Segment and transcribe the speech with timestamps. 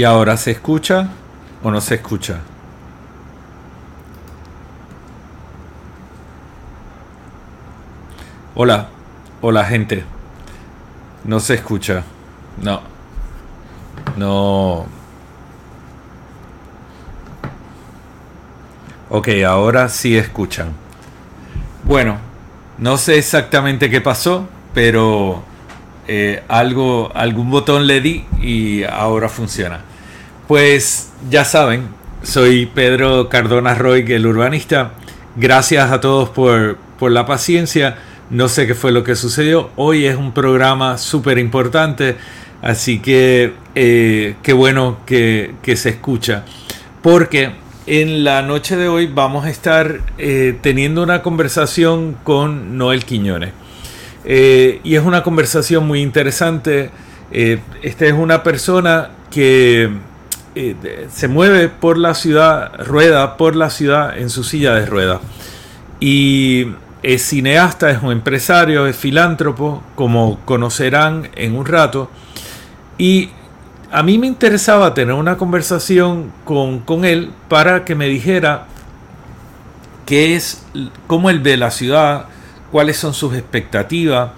[0.00, 1.10] ¿Y ahora se escucha
[1.62, 2.38] o no se escucha?
[8.54, 8.88] Hola,
[9.42, 10.06] hola gente.
[11.24, 12.02] No se escucha.
[12.62, 12.80] No.
[14.16, 14.86] No.
[19.10, 20.72] Ok, ahora sí escuchan.
[21.84, 22.16] Bueno,
[22.78, 25.42] no sé exactamente qué pasó, pero
[26.08, 29.89] eh, algo, algún botón le di y ahora funciona.
[30.50, 31.86] Pues ya saben,
[32.24, 34.94] soy Pedro Cardona Roy, el urbanista.
[35.36, 36.76] Gracias a todos por,
[37.08, 37.98] la paciencia.
[38.30, 39.70] No sé qué fue lo que sucedió.
[39.76, 42.16] Hoy es un programa súper importante,
[42.62, 46.44] así que eh, qué bueno que, se escucha.
[47.00, 47.52] Porque
[47.86, 53.52] en la noche de hoy vamos a estar eh, teniendo una conversación con Noel Quiñones.
[54.24, 56.90] Eh, y es una conversación muy interesante.
[57.30, 60.09] Esta es una persona que
[60.54, 65.20] eh, se mueve por la ciudad, rueda por la ciudad en su silla de ruedas.
[66.00, 66.68] Y
[67.02, 72.10] es cineasta, es un empresario, es filántropo, como conocerán en un rato.
[72.98, 73.30] Y
[73.92, 78.66] a mí me interesaba tener una conversación con, con él para que me dijera
[80.06, 80.64] qué es,
[81.06, 82.26] cómo él ve la ciudad,
[82.72, 84.32] cuáles son sus expectativas,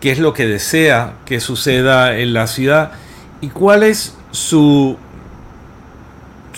[0.00, 2.92] qué es lo que desea que suceda en la ciudad
[3.40, 4.98] y cuál es su,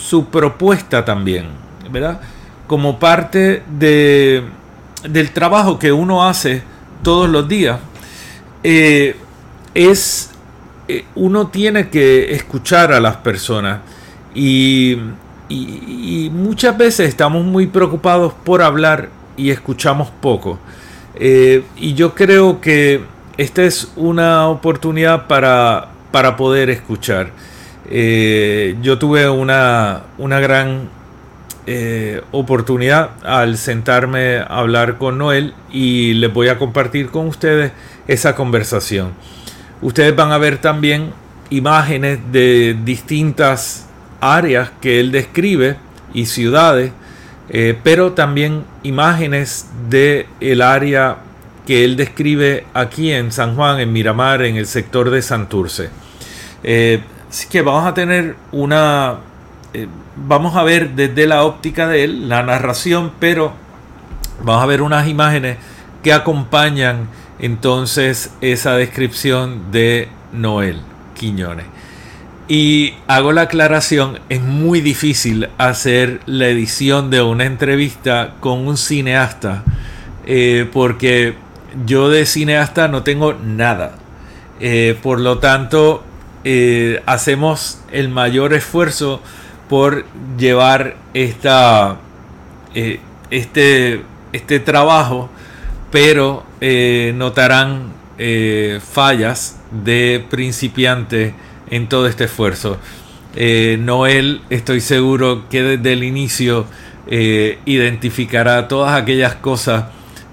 [0.06, 1.46] su propuesta también,
[1.90, 2.20] ¿verdad?
[2.68, 4.44] Como parte de,
[5.02, 6.62] del trabajo que uno hace
[7.02, 7.80] todos los días,
[8.62, 9.16] eh,
[9.74, 10.30] es
[10.86, 13.80] eh, uno tiene que escuchar a las personas
[14.34, 14.96] y,
[16.32, 20.58] muchas veces estamos muy preocupados por hablar y escuchamos poco.
[21.14, 23.02] Eh, y yo creo que
[23.36, 27.30] esta es una oportunidad para, para poder escuchar.
[27.88, 30.88] Eh, yo tuve una, una gran
[31.66, 37.72] eh, oportunidad al sentarme a hablar con Noel y les voy a compartir con ustedes
[38.08, 39.12] esa conversación.
[39.82, 41.12] Ustedes van a ver también
[41.50, 43.86] imágenes de distintas
[44.20, 45.76] áreas que él describe
[46.14, 46.92] y ciudades
[47.48, 51.18] eh, pero también imágenes de el área
[51.66, 55.90] que él describe aquí en San Juan, en Miramar, en el sector de Santurce.
[57.36, 59.16] Así que vamos a tener una...
[59.74, 63.52] Eh, vamos a ver desde la óptica de él la narración, pero
[64.42, 65.58] vamos a ver unas imágenes
[66.02, 70.80] que acompañan entonces esa descripción de Noel
[71.14, 71.66] Quiñones.
[72.48, 78.78] Y hago la aclaración, es muy difícil hacer la edición de una entrevista con un
[78.78, 79.62] cineasta,
[80.24, 81.34] eh, porque
[81.84, 83.96] yo de cineasta no tengo nada.
[84.58, 86.02] Eh, por lo tanto,
[86.48, 89.20] eh, hacemos el mayor esfuerzo
[89.68, 90.06] por
[90.38, 91.96] llevar esta,
[93.30, 95.28] este, este trabajo,
[95.90, 96.46] pero
[97.14, 97.92] notarán
[98.80, 101.34] fallas de principiante
[101.68, 102.78] en todo este esfuerzo.
[103.38, 106.64] Eh, Noel, estoy seguro que desde el inicio
[107.06, 109.84] eh, identificará todas aquellas cosas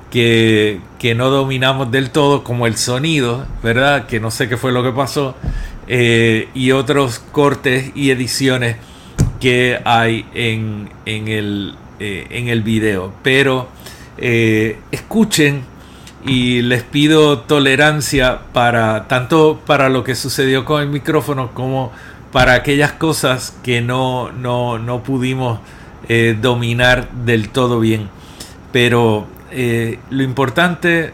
[0.10, 0.80] que,
[1.18, 4.06] no dominamos del todo, como el sonido, ¿verdad?
[4.06, 5.36] Que no sé qué fue lo que pasó,
[5.88, 8.78] eh, y otros cortes y ediciones
[9.40, 13.14] que hay en, en, el, en el video.
[13.22, 13.68] Pero
[14.18, 15.64] escuchen
[16.26, 21.92] y les pido tolerancia para tanto para lo que sucedió con el micrófono como
[22.32, 25.60] para aquellas cosas que no, no, pudimos
[26.10, 28.10] eh, dominar del todo bien.
[28.72, 31.14] Pero eh, lo importante,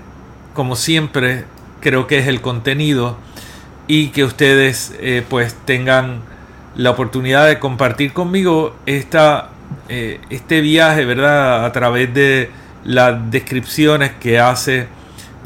[0.53, 1.43] como siempre,
[1.81, 3.17] creo que es el contenido
[3.89, 6.21] y que ustedes eh, pues tengan
[6.77, 9.49] la oportunidad de compartir conmigo esta,
[9.89, 11.65] este viaje, ¿verdad?
[11.65, 12.49] A través de
[12.85, 14.87] las descripciones que hace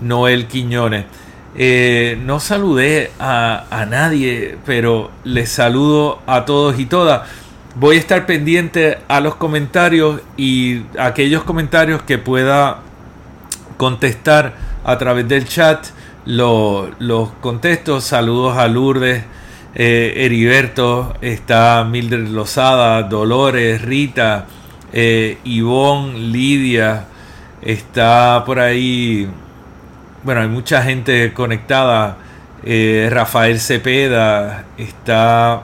[0.01, 1.05] Noel Quiñones.
[1.55, 7.29] Eh, no saludé a, nadie, pero les saludo a todos y todas.
[7.75, 12.79] Voy a estar pendiente a los comentarios y aquellos comentarios que pueda
[13.77, 15.87] contestar a través del chat.
[16.25, 18.01] Los contesto.
[18.01, 19.23] Saludos a Lourdes,
[19.75, 24.45] eh, Heriberto, está Mildred Lozada, Dolores, Rita,
[24.91, 27.05] eh, Ivonne, Lidia,
[27.61, 29.29] está por ahí
[30.23, 32.17] bueno, hay mucha gente conectada.
[32.65, 35.63] Eh, Rafael Cepeda, está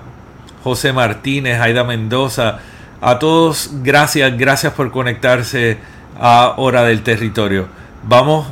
[0.64, 2.60] José Martínez, Aida Mendoza.
[3.00, 5.78] A todos, gracias, gracias por conectarse
[6.20, 7.68] a Hora del Territorio.
[8.04, 8.48] Vamos,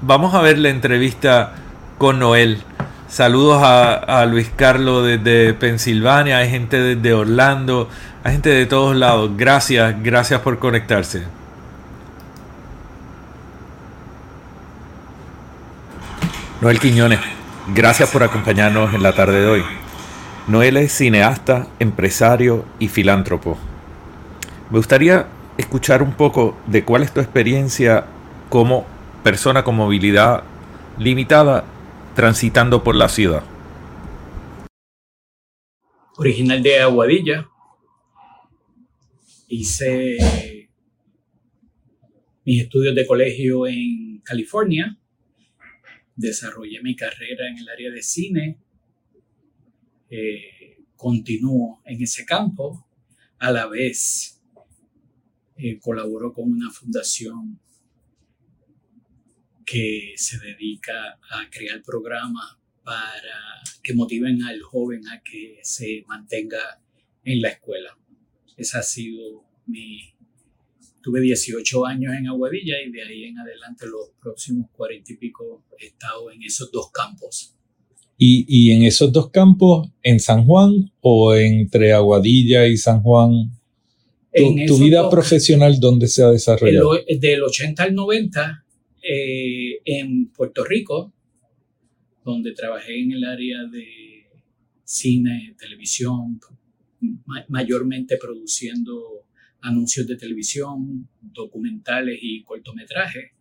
[0.00, 1.52] vamos a ver la entrevista
[1.98, 2.62] con Noel.
[3.08, 7.88] Saludos a, Luis Carlos desde Pensilvania, hay gente desde Orlando,
[8.24, 9.30] hay gente de todos lados.
[9.36, 11.22] Gracias, gracias por conectarse.
[16.60, 17.20] Noel Quiñones,
[17.68, 19.64] gracias por acompañarnos en la tarde de hoy.
[20.48, 23.56] Noel es cineasta, empresario y filántropo.
[24.70, 25.26] Me gustaría
[25.58, 28.04] escuchar un poco de cuál es tu experiencia
[28.48, 28.86] como
[29.26, 30.44] persona con movilidad
[31.00, 31.64] limitada
[32.14, 33.42] transitando por la ciudad.
[36.16, 37.48] Original de Aguadilla.
[39.48, 40.70] Hice
[42.44, 44.96] mis estudios de colegio en California.
[46.14, 48.60] Desarrollé mi carrera en el área de cine.
[50.08, 52.86] Eh, continúo en ese campo.
[53.40, 54.40] A la vez
[55.56, 57.58] eh, colaboro con una fundación
[59.66, 66.80] que se dedica a crear programas para que motiven al joven a que se mantenga
[67.24, 67.98] en la escuela.
[68.56, 69.98] Esa ha sido mi...
[71.02, 75.64] Tuve 18 años en Aguadilla y de ahí en adelante los próximos 40 y pico
[75.78, 77.54] he estado en esos dos campos.
[78.18, 83.52] ¿Y, y en esos dos campos, en San Juan o entre Aguadilla y San Juan?
[84.32, 86.92] ¿Tu, vida profesional dónde se ha desarrollado?
[87.08, 88.65] del 80 al 90
[89.08, 91.12] eh, en Puerto Rico,
[92.24, 94.26] donde trabajé en el área de
[94.82, 96.40] cine, televisión,
[97.48, 99.26] mayormente produciendo
[99.60, 103.32] anuncios de televisión, documentales y cortometrajes.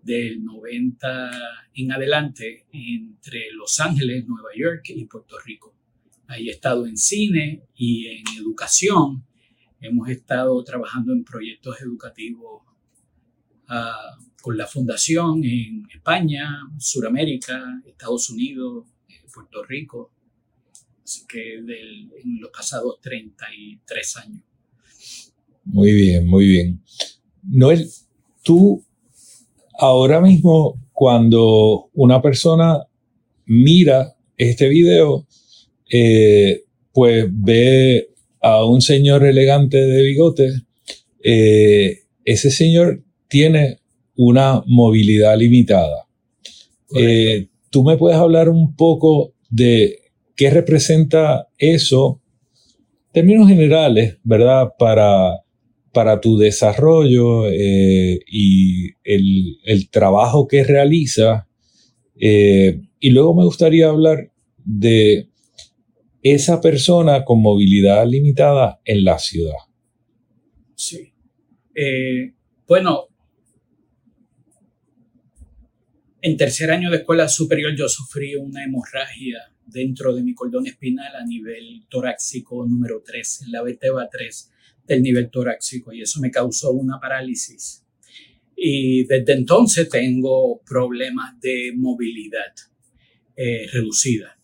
[0.00, 1.30] Del 90
[1.74, 5.74] en adelante entre Los Ángeles, Nueva York y Puerto Rico.
[6.28, 9.24] Ahí he estado en cine y en educación.
[9.80, 12.67] Hemos estado trabajando en proyectos educativos
[13.68, 20.10] uh, con la fundación en España, Sudamérica, Estados Unidos, eh, Puerto Rico.
[21.02, 24.42] Así que en los pasados 33 años.
[25.64, 26.82] Muy bien, muy bien.
[27.42, 27.88] Noel,
[28.42, 28.84] tú
[29.78, 32.86] ahora mismo cuando una persona
[33.46, 35.26] mira este video,
[35.90, 38.08] eh, pues ve
[38.40, 40.62] a un señor elegante de bigote.
[41.22, 43.78] Eh, ese señor tiene
[44.16, 46.08] una movilidad limitada.
[46.96, 50.00] Eh, ¿Tú me puedes hablar un poco de
[50.34, 52.20] qué representa eso,
[53.06, 54.72] en términos generales, ¿verdad?
[54.78, 55.44] Para,
[55.92, 61.46] para tu desarrollo eh, y el, trabajo que realiza.
[62.18, 64.32] Eh, y luego me gustaría hablar
[64.64, 65.28] de
[66.22, 69.54] esa persona con movilidad limitada en la ciudad.
[70.74, 71.12] Sí.
[72.66, 73.07] bueno,
[76.20, 81.14] En tercer año de escuela superior yo sufrí una hemorragia dentro de mi cordón espinal
[81.14, 84.50] a nivel torácico número 3, en la vertebra 3
[84.84, 87.84] del nivel torácico y eso me causó una parálisis.
[88.56, 92.52] Y desde entonces tengo problemas de movilidad
[93.36, 94.36] eh, reducida.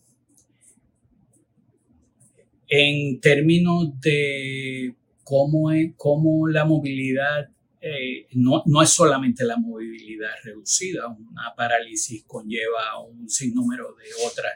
[2.69, 7.49] En términos de cómo, cómo la movilidad
[7.87, 14.53] eh, no, es solamente la movilidad reducida, una parálisis conlleva un sinnúmero de otras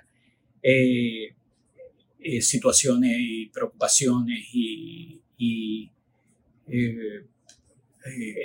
[0.63, 1.36] eh,
[2.17, 5.21] eh, situaciones y preocupaciones y,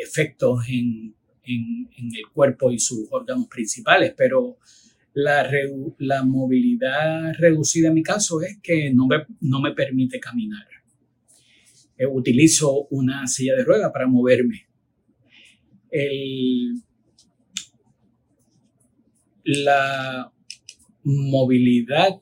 [0.03, 4.59] efectos en, el cuerpo y sus órganos principales, pero
[5.14, 5.50] la,
[5.97, 10.67] la, movilidad reducida en mi caso es que no me, no me permite caminar.
[12.11, 14.67] utilizo una silla de ruedas para moverme
[19.45, 20.33] la
[21.05, 22.21] movilidad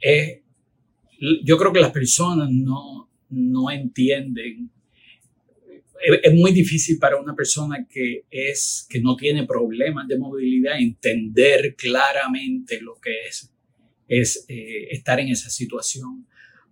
[0.00, 0.40] es,
[1.42, 4.70] yo creo que las personas no, no entienden.
[6.22, 11.74] Es, muy difícil para una persona que, es, que no tiene problemas de movilidad entender
[11.76, 13.50] claramente lo que es,
[14.06, 16.26] es eh, estar en esa situación,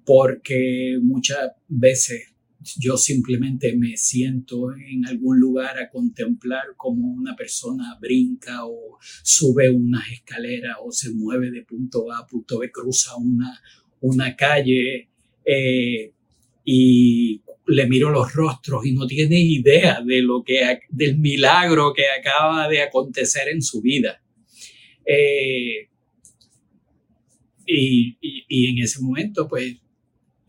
[0.04, 2.31] porque muchas veces
[2.78, 9.70] yo simplemente me siento en algún lugar a contemplar cómo una persona brinca o sube
[9.70, 13.60] unas escaleras o se mueve de punto A a punto B, cruza una,
[14.00, 15.08] una calle
[15.44, 16.12] eh,
[16.64, 22.04] y le miro los rostros y no tiene idea de lo que, del milagro que
[22.08, 24.22] acaba de acontecer en su vida.
[25.04, 25.88] Eh,
[27.66, 29.76] y, y en ese momento, pues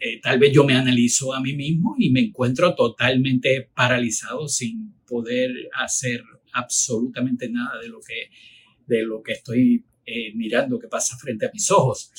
[0.05, 4.93] eh, tal vez yo me analizo a mí mismo y me encuentro totalmente paralizado sin
[5.07, 8.29] poder hacer absolutamente nada de lo que,
[8.85, 12.11] de lo que estoy eh, mirando qué pasa frente a mis ojos.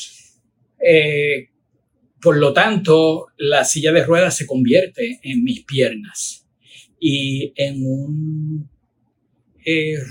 [0.80, 1.50] Eh,
[2.22, 6.48] por lo tanto, la silla de ruedas se convierte en mis piernas
[6.98, 8.70] y en un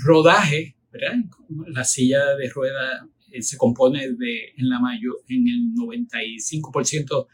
[0.04, 0.76] rodaje.
[1.66, 3.02] La silla de ruedas
[3.40, 7.26] se compone de, en la mayor, en el 95%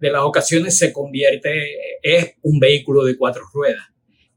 [0.00, 1.50] de las ocasiones se convierte,
[2.02, 3.86] es un vehículo de cuatro ruedas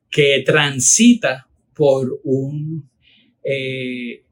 [0.09, 2.89] que transita por un
[3.43, 4.23] eh,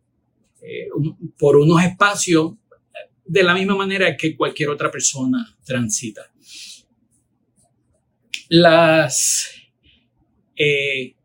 [1.38, 2.53] por unos espacios
[3.25, 6.31] de la misma manera que cualquier otra persona transita.
[8.49, 9.49] Las,
[10.55, 11.15] eh,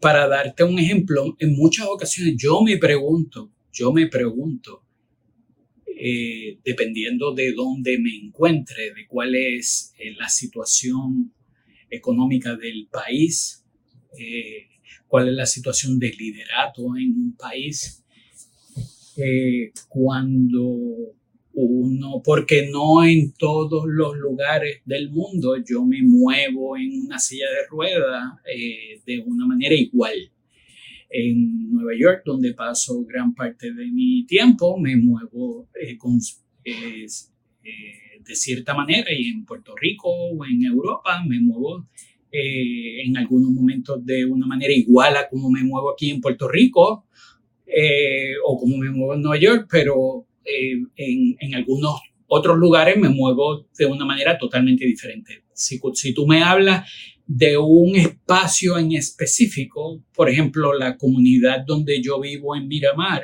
[0.00, 4.84] para darte un ejemplo, en muchas ocasiones yo me pregunto, yo me pregunto,
[6.00, 11.32] eh, dependiendo de dónde me encuentre, de cuál es la situación
[11.90, 13.64] económica del país,
[15.08, 18.04] cuál es la situación de liderato en un país.
[19.16, 21.16] Eh, cuando
[21.54, 27.46] uno, porque no en todos los lugares del mundo yo me muevo en una silla
[27.46, 30.30] de ruedas eh, de una manera igual.
[31.10, 36.18] En Nueva York, donde paso gran parte de mi tiempo, me muevo eh, con,
[38.28, 41.86] de cierta manera y en Puerto Rico o en Europa me muevo
[42.30, 46.46] eh, en algunos momentos de una manera igual a como me muevo aquí en Puerto
[46.46, 47.06] Rico
[47.66, 52.98] eh, o como me muevo en Nueva York, pero eh, en, en, algunos otros lugares
[52.98, 55.44] me muevo de una manera totalmente diferente.
[55.52, 56.90] Si, si tú me hablas
[57.28, 63.22] de un espacio en específico, por ejemplo, la comunidad donde yo vivo en Miramar,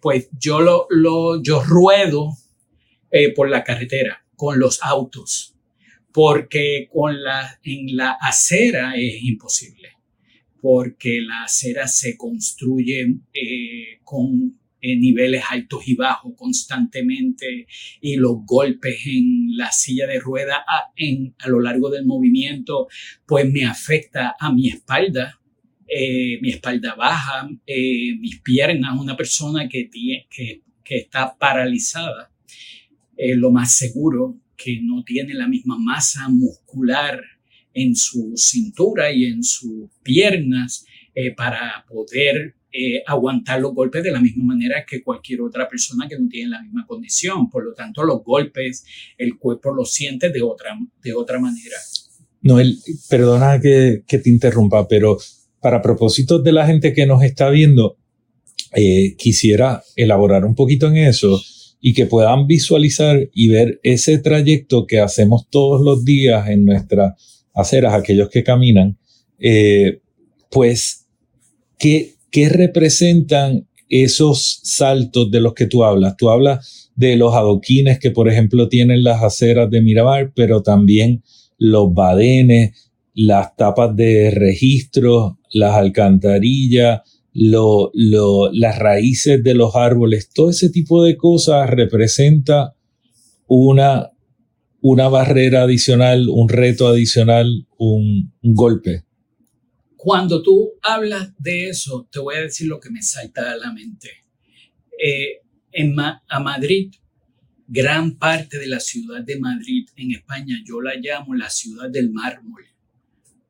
[0.00, 2.30] pues yo, lo, lo, yo ruedo
[3.34, 5.58] por la carretera con los autos
[6.18, 9.90] porque con la, en la acera es imposible,
[10.60, 17.66] porque la acera se construye eh, con eh, niveles altos y bajos constantemente
[18.00, 22.88] y los golpes en la silla de rueda a, en, a lo largo del movimiento
[23.26, 25.40] pues me afecta a mi espalda,
[25.86, 32.30] eh, mi espalda baja, mis piernas, una persona que, tiene, que, que está paralizada.
[33.16, 37.22] lo más seguro que no tiene la misma masa muscular
[37.72, 44.10] en su cintura y en sus piernas eh, para poder eh, aguantar los golpes de
[44.10, 47.48] la misma manera que cualquier otra persona que no tiene la misma condición.
[47.48, 48.84] Por lo tanto, los golpes,
[49.16, 51.76] el cuerpo los siente de otra, de otra manera.
[52.42, 52.78] Noel,
[53.08, 55.18] perdona que, que te interrumpa, pero
[55.60, 57.96] para propósitos de la gente que nos está viendo,
[58.74, 61.40] eh, quisiera elaborar un poquito en eso
[61.80, 67.44] y que puedan visualizar y ver ese trayecto que hacemos todos los días en nuestras
[67.54, 68.98] aceras, aquellos que caminan,
[69.38, 70.00] eh,
[70.50, 71.06] pues,
[71.78, 76.16] ¿qué, ¿qué representan esos saltos de los que tú hablas?
[76.16, 81.22] Tú hablas de los adoquines que, por ejemplo, tienen las aceras de Miramar, pero también
[81.58, 87.00] los badenes, las tapas de registro, las alcantarillas,
[87.32, 87.92] lo,
[88.52, 92.74] las raíces de los árboles, todo ese tipo de cosas representa
[93.46, 94.10] una,
[94.80, 99.04] una barrera adicional, un reto adicional, un, golpe.
[99.98, 103.72] Cuando tú hablas de eso, te voy a decir lo que me salta a la
[103.72, 104.08] mente.
[104.96, 106.94] Eh, en a Madrid,
[107.66, 112.10] gran parte de la ciudad de Madrid en España, yo la llamo la ciudad del
[112.12, 112.64] mármol,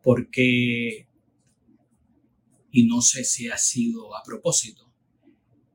[0.03, 1.07] porque
[2.73, 4.91] y no sé si ha sido a propósito,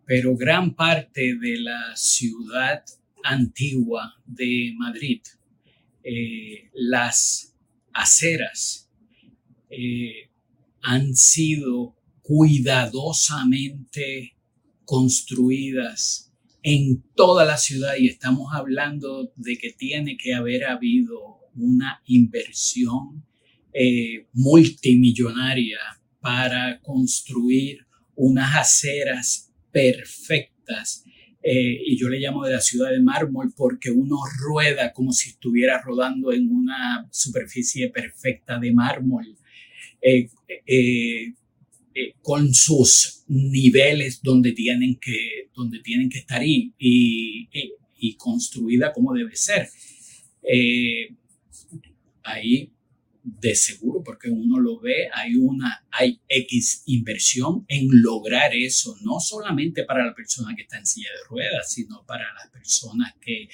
[0.06, 2.84] pero gran parte de la ciudad
[3.24, 5.22] antigua de Madrid,
[6.04, 7.56] eh, las
[7.94, 8.90] aceras
[9.70, 10.33] eh,
[10.84, 14.36] han sido cuidadosamente
[14.86, 22.02] construidas en toda la ciudad y estamos hablando de que tiene que haber habido una
[22.06, 23.26] inversión
[23.74, 25.80] eh, multimillonaria
[26.19, 31.04] para construir unas aceras perfectas.
[31.41, 35.30] Eh, y yo le llamo de la ciudad de mármol porque uno rueda como si
[35.30, 39.38] estuviera rodando en una superficie perfecta de mármol,
[40.04, 40.30] eh,
[40.68, 41.34] eh,
[42.22, 47.50] con sus niveles donde tienen que, donde tienen que estar y, y,
[47.98, 49.70] y construida como debe ser.
[52.24, 52.74] ahí
[53.24, 59.20] de seguro, porque uno lo ve, hay una, hay X inversión en lograr eso, no
[59.22, 63.48] solamente para la persona que está en silla de ruedas, sino para las personas que,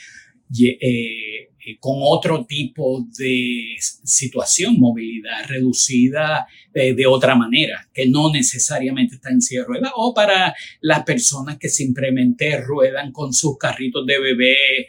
[1.79, 9.41] con otro tipo de situación, movilidad reducida de otra manera, que no necesariamente está en
[9.41, 14.87] silla de ruedas, o para las personas que simplemente ruedan con sus carritos de bebé,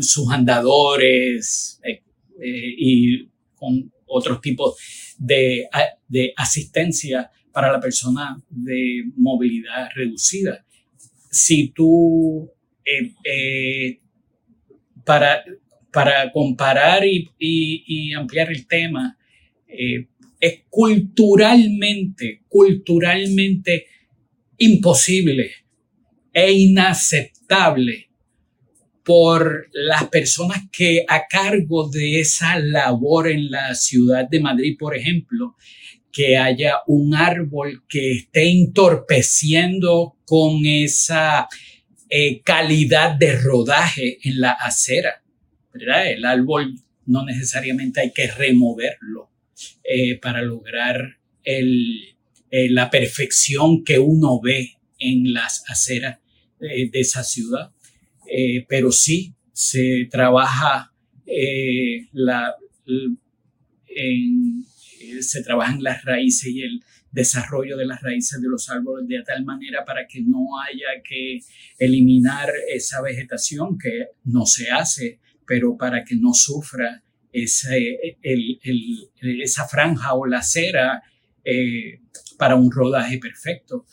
[0.00, 1.80] sus andadores
[2.76, 4.76] y con otros tipos
[5.18, 5.68] de,
[6.36, 10.64] asistencia para la persona de movilidad reducida.
[11.30, 12.50] Si tú,
[12.84, 14.00] eh, eh,
[15.04, 15.42] para,
[15.92, 19.16] para comparar y, ampliar el tema,
[19.66, 20.06] eh,
[20.40, 23.86] es culturalmente, culturalmente
[24.58, 25.50] imposible
[26.32, 28.08] e inaceptable
[29.04, 34.96] por las personas que a cargo de esa labor en la ciudad de Madrid, por
[34.96, 35.56] ejemplo,
[36.12, 41.48] que haya un árbol que esté entorpeciendo con esa
[42.10, 45.22] eh, calidad de rodaje en la acera.
[45.72, 46.10] ¿verdad?
[46.10, 46.74] El árbol
[47.06, 49.30] no necesariamente hay que removerlo
[49.84, 52.16] eh, para lograr el,
[52.50, 56.18] eh, la perfección que uno ve en las aceras
[56.58, 57.72] de esa ciudad.
[58.68, 60.92] pero sí se trabaja
[62.12, 62.54] la,
[63.86, 64.66] en,
[65.20, 69.44] se trabajan las raíces y el desarrollo de las raíces de los árboles de tal
[69.44, 71.40] manera para que no haya que
[71.78, 77.68] eliminar esa vegetación que no se hace, pero para que no sufra esa
[79.68, 81.02] franja o la acera
[81.44, 82.00] eh,
[82.38, 83.86] para un rodaje perfecto.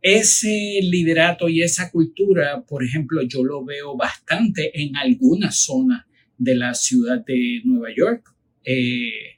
[0.00, 6.04] Ese liderato y esa cultura, por ejemplo, yo lo veo bastante en algunas zonas
[6.38, 8.32] de la ciudad de Nueva York.
[8.62, 9.36] Eh,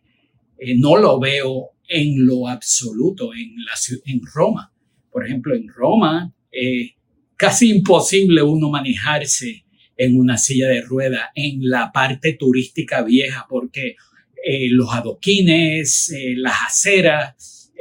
[0.58, 4.72] eh, no lo veo en lo absoluto en, Roma.
[5.10, 6.92] Por ejemplo, en Roma, eh,
[7.36, 9.64] casi imposible uno manejarse
[9.96, 13.96] en una silla de rueda en la parte turística vieja porque
[14.44, 17.72] eh, los adoquines, las aceras,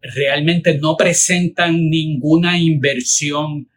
[0.00, 3.68] realmente no presentan ninguna inversión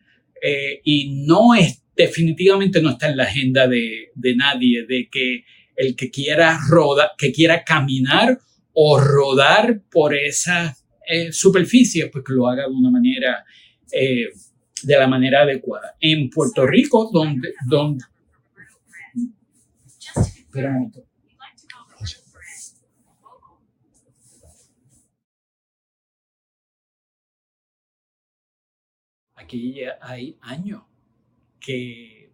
[0.83, 5.95] y no es definitivamente no está en la agenda de, de nadie de que el
[5.95, 8.39] que quiera rodar, que quiera caminar
[8.73, 10.75] o rodar por esa
[11.07, 13.45] eh, superficie, pues que lo haga de una manera,
[13.91, 14.29] eh,
[14.83, 15.95] de la manera adecuada.
[15.99, 18.03] En Puerto Rico, donde, donde,
[29.35, 30.83] Aquí hay años
[31.59, 32.31] que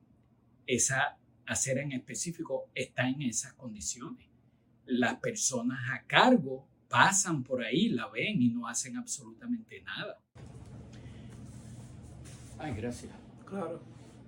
[0.65, 1.17] esa
[1.52, 4.26] hacer en específico está en esas condiciones.
[4.86, 10.18] Las personas a cargo pasan por ahí, la ven y no hacen absolutamente nada.
[12.58, 13.12] Ay, gracias.
[13.46, 13.82] Claro.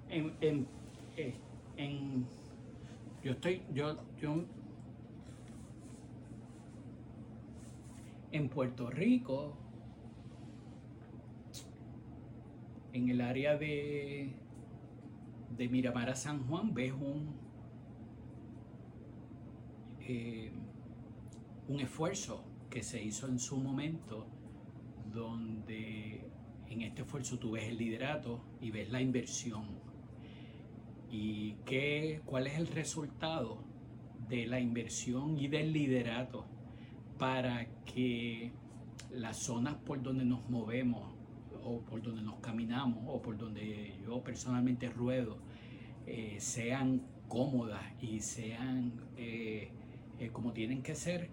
[0.10, 0.68] En, en,
[1.16, 1.34] eh,
[1.78, 2.26] en,
[3.24, 4.46] yo estoy, yo, yo,
[8.32, 9.58] en Puerto Rico,
[12.92, 14.34] en el área de
[15.58, 17.36] de Miramar a San Juan ves un,
[20.02, 20.52] eh,
[21.68, 24.28] un esfuerzo que se hizo en su momento
[25.13, 26.28] donde
[26.70, 29.66] en este esfuerzo tú ves el liderato y ves la inversión.
[31.12, 33.63] ¿Y qué, cuál es el resultado
[34.28, 36.46] de la inversión y del liderato
[37.20, 38.52] para que
[39.12, 41.12] las zonas por donde nos movemos
[41.65, 45.38] o por donde nos caminamos o por donde yo personalmente ruedo
[46.06, 49.69] eh, sean cómodas y sean eh,
[50.19, 51.30] eh, como tienen que ser,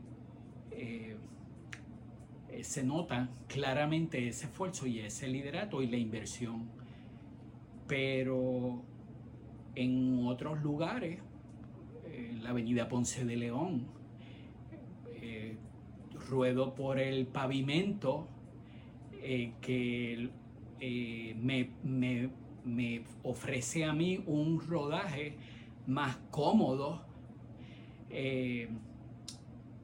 [2.63, 6.69] se nota claramente ese esfuerzo y ese liderato y la inversión.
[7.87, 8.83] Pero
[9.75, 11.21] en otros lugares,
[12.41, 13.87] la avenida Ponce de León,
[16.29, 18.27] ruedo por el pavimento
[19.23, 20.31] eh, que
[20.81, 25.37] eh, me, ofrece a mí un rodaje
[25.87, 27.03] más cómodo
[28.09, 28.69] eh,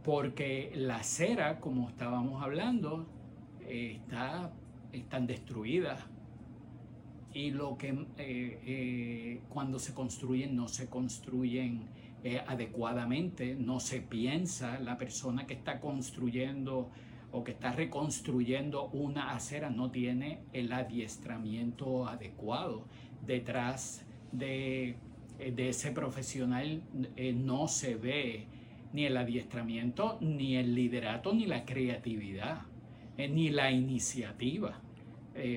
[0.03, 3.07] porque la acera, como estábamos hablando,
[3.68, 4.53] está,
[4.92, 6.01] están destruidas.
[7.35, 11.88] Y lo que cuando se construyen no se construyen
[12.46, 16.90] adecuadamente, no se piensa, la persona que está construyendo
[17.37, 22.87] o que está reconstruyendo una acera no tiene el adiestramiento adecuado.
[23.27, 24.96] Detrás de,
[25.38, 26.83] eh, ese profesional
[27.14, 28.46] eh, no se ve
[28.94, 32.62] ni el adiestramiento, ni el liderato, ni la creatividad,
[33.18, 34.81] eh, ni la iniciativa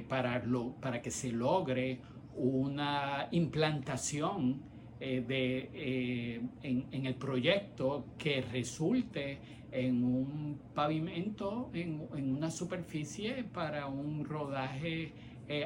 [0.09, 0.43] para,
[0.81, 2.01] para que se logre
[2.35, 4.61] una implantación
[4.99, 9.39] de, en, el proyecto que resulte
[9.71, 15.13] en un pavimento, en, en una superficie para un rodaje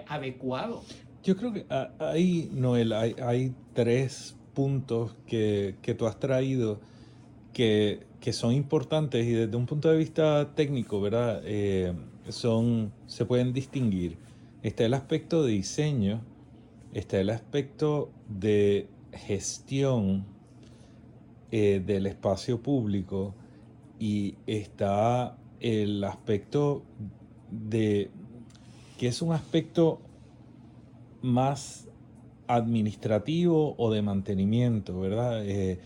[0.07, 0.83] adecuado.
[1.23, 1.65] Yo creo que
[1.99, 6.81] ahí, Noel, hay, hay tres puntos que, que, tú has traído
[7.53, 11.41] que, que, son importantes y desde un punto de vista técnico, ¿verdad?
[11.45, 11.93] Eh,
[12.27, 14.17] son, se pueden distinguir.
[14.63, 16.21] Está el aspecto de diseño,
[16.93, 20.25] está el aspecto de gestión
[21.51, 23.35] eh, del espacio público
[23.99, 26.83] y está el aspecto
[27.51, 28.09] de
[28.97, 30.01] que es un aspecto
[31.21, 31.87] más
[32.47, 35.45] administrativo o de mantenimiento, ¿verdad?
[35.45, 35.79] Eh,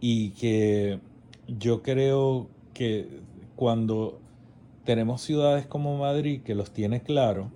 [0.00, 1.00] y que
[1.46, 3.20] yo creo que
[3.56, 4.20] cuando
[4.84, 7.50] tenemos ciudades como Madrid que los tiene claro,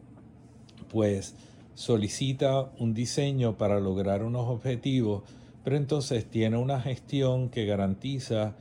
[0.90, 1.34] pues
[1.76, 5.22] solicita un diseño para lograr unos objetivos,
[5.62, 8.56] pero entonces tiene una gestión que garantiza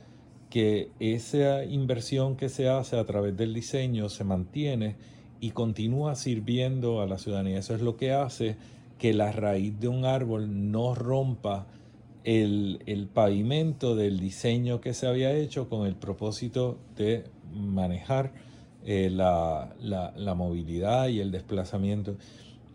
[0.50, 4.96] que esa inversión que se hace a través del diseño se mantiene
[5.40, 7.58] y continúa sirviendo a la ciudadanía.
[7.58, 8.56] Eso es lo que hace
[8.98, 11.66] que la raíz de un árbol no rompa
[12.24, 17.24] el, pavimento del diseño que se había hecho con el propósito de
[17.54, 18.32] manejar
[18.84, 19.74] eh, la,
[20.36, 22.16] movilidad y el desplazamiento.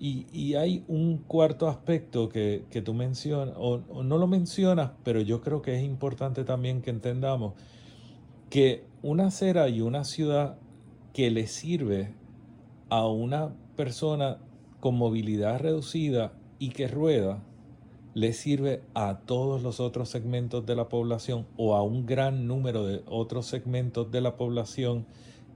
[0.04, 5.42] Y, hay un cuarto aspecto que, tú mencionas, o, o, no lo mencionas, pero yo
[5.42, 7.54] creo que es importante también que entendamos
[8.50, 10.58] que una acera y una ciudad
[11.14, 12.16] que le sirve
[12.90, 14.40] a una persona
[14.80, 17.44] con movilidad reducida y que rueda,
[18.16, 22.88] le sirve a todos los otros segmentos de la población o a un gran número
[22.88, 25.06] de otros segmentos de la población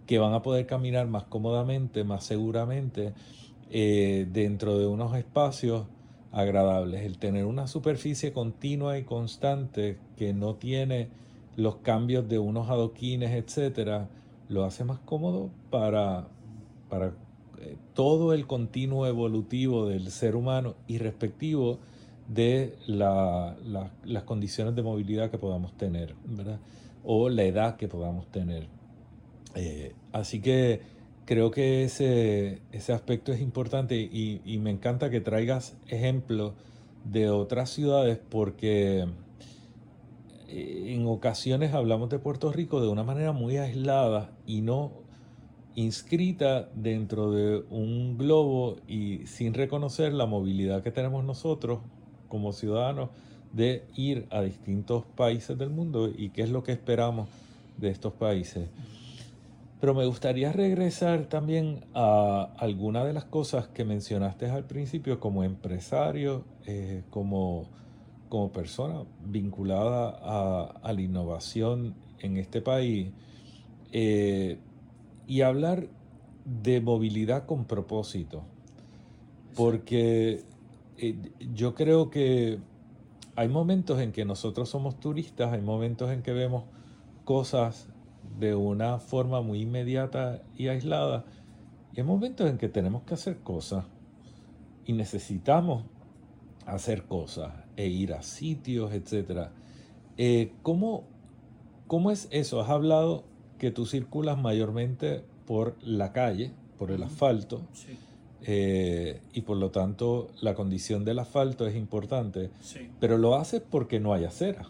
[0.06, 3.14] que van a poder caminar más cómodamente, más seguramente,
[3.78, 5.86] eh, dentro de unos espacios
[6.32, 7.02] agradables.
[7.02, 11.10] El tener una superficie continua y constante que no tiene
[11.58, 14.08] los cambios de unos adoquines, etcétera,
[14.48, 16.30] lo hace más cómodo para,
[16.88, 17.08] para
[17.60, 21.80] eh, todo el continuo evolutivo del ser humano y respectivo
[22.30, 26.62] de las condiciones de movilidad que podamos tener, ¿verdad?
[27.04, 28.70] O la edad que podamos tener.
[29.54, 30.95] Eh, así que
[31.26, 36.54] creo que ese, ese aspecto es importante y, y, me encanta que traigas ejemplos
[37.04, 39.08] de otras ciudades porque
[40.48, 44.92] eh, en ocasiones hablamos de Puerto Rico de una manera muy aislada y no
[45.76, 51.80] inscrita dentro de un globo y sin reconocer la movilidad que tenemos nosotros
[52.30, 53.10] como ciudadanos
[53.52, 57.30] de ir a distintos países del mundo y qué es lo que esperamos
[57.78, 58.70] de estos países.
[59.86, 65.44] Pero me gustaría regresar también a alguna de las cosas que mencionaste al principio como
[65.44, 67.70] empresario, eh, como,
[68.28, 70.10] como persona vinculada
[70.82, 73.12] a, la innovación en este país.
[73.92, 74.58] Eh,
[75.28, 75.88] y hablar
[76.46, 78.42] de movilidad con propósito.
[79.56, 80.46] Porque
[80.98, 81.16] eh,
[81.54, 82.58] yo creo que
[83.36, 86.64] hay momentos en que nosotros somos turistas, hay momentos en que vemos
[87.24, 87.88] cosas
[88.40, 91.26] de una forma muy inmediata y aislada,
[91.94, 93.86] y hay momentos en que tenemos que hacer cosas
[94.86, 95.86] y necesitamos
[96.66, 99.50] hacer cosas e ir a sitios, etc.
[100.18, 101.06] Eh, ¿cómo,
[101.88, 102.62] ¿Cómo es eso?
[102.62, 103.24] Has hablado
[103.58, 107.62] que tú circulas mayormente por la calle, por el asfalto,
[108.42, 112.52] eh, y por lo tanto la condición del asfalto es importante,
[113.00, 114.70] pero lo haces porque no hay acera.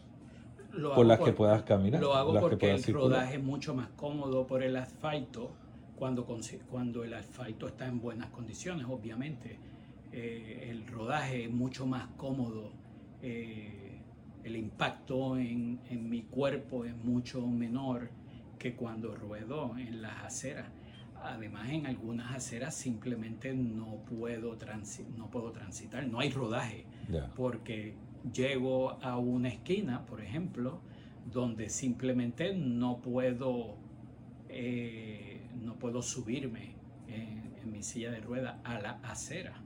[0.95, 2.01] Por las que puedas caminar.
[2.01, 5.51] Lo hago porque el rodaje es mucho más cómodo por el asfalto
[5.95, 6.25] cuando,
[6.69, 9.57] cuando el asfalto está en buenas condiciones, obviamente.
[10.11, 12.71] Eh, el rodaje es mucho más cómodo.
[13.21, 14.01] Eh,
[14.43, 18.09] el impacto en, en mi cuerpo es mucho menor
[18.59, 20.67] que cuando ruedo en las aceras.
[21.23, 24.55] Además, en algunas aceras simplemente no puedo,
[25.17, 26.85] no puedo transitar, no hay rodaje,
[27.35, 27.95] porque
[28.33, 30.81] llego a una esquina, por ejemplo,
[31.31, 33.75] donde simplemente no puedo,
[34.49, 36.75] eh, no puedo subirme
[37.07, 39.61] en, mi silla de ruedas a la acera.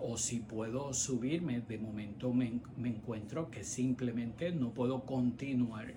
[0.00, 5.94] O si puedo subirme, de momento me, me encuentro que simplemente no puedo continuar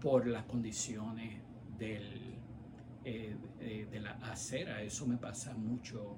[0.00, 1.40] por las condiciones
[1.76, 2.36] del,
[3.04, 3.34] eh,
[3.90, 4.82] de la acera.
[4.82, 6.16] Eso me pasa mucho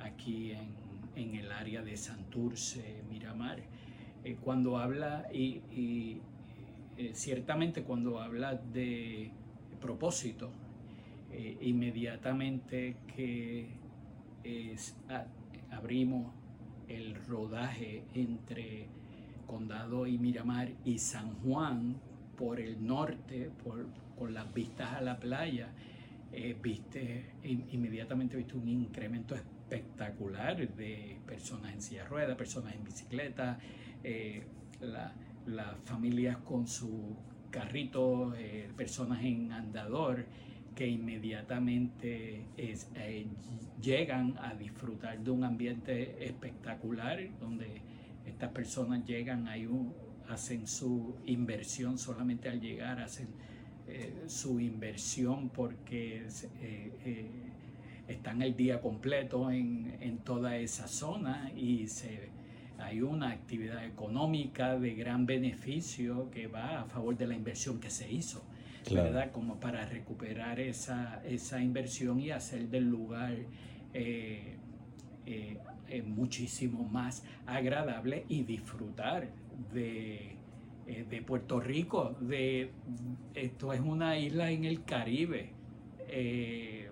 [0.00, 0.74] aquí en,
[1.16, 3.62] en el área de Santurce, Miramar.
[4.24, 6.20] Eh, cuando habla, y,
[6.96, 9.30] eh, ciertamente cuando habla de
[9.80, 10.50] propósito,
[11.60, 13.68] inmediatamente que
[15.70, 16.32] abrimos
[16.88, 18.86] el rodaje entre
[19.46, 21.96] Condado y Miramar y San Juan
[22.36, 23.86] por el norte, por,
[24.18, 25.70] con las vistas a la playa,
[26.32, 29.34] eh, viste, inmediatamente viste un incremento
[29.70, 33.58] espectacular de personas en silla de ruedas, personas en bicicleta,
[34.02, 34.44] eh,
[34.80, 37.16] las familias con su
[37.50, 40.26] carrito, eh, personas en andador
[40.74, 42.44] que inmediatamente
[43.82, 47.82] llegan a disfrutar de un ambiente espectacular donde
[48.24, 49.66] estas personas llegan, hay
[50.28, 53.28] hacen su inversión solamente al llegar, hacen
[53.86, 56.26] eh, su inversión porque
[56.60, 57.30] eh, eh,
[58.08, 62.30] están el día completo en, toda esa zona y se,
[62.78, 67.90] hay una actividad económica de gran beneficio que va a favor de la inversión que
[67.90, 68.42] se hizo.
[68.90, 69.30] ¿verdad?
[69.32, 73.36] Como para recuperar esa, esa inversión y hacer del lugar
[76.06, 79.28] muchísimo más agradable y disfrutar
[79.72, 80.36] de,
[80.86, 82.16] eh, de Puerto Rico.
[82.20, 82.70] De,
[83.34, 85.50] esto es una isla en el Caribe.
[86.08, 86.87] Eh,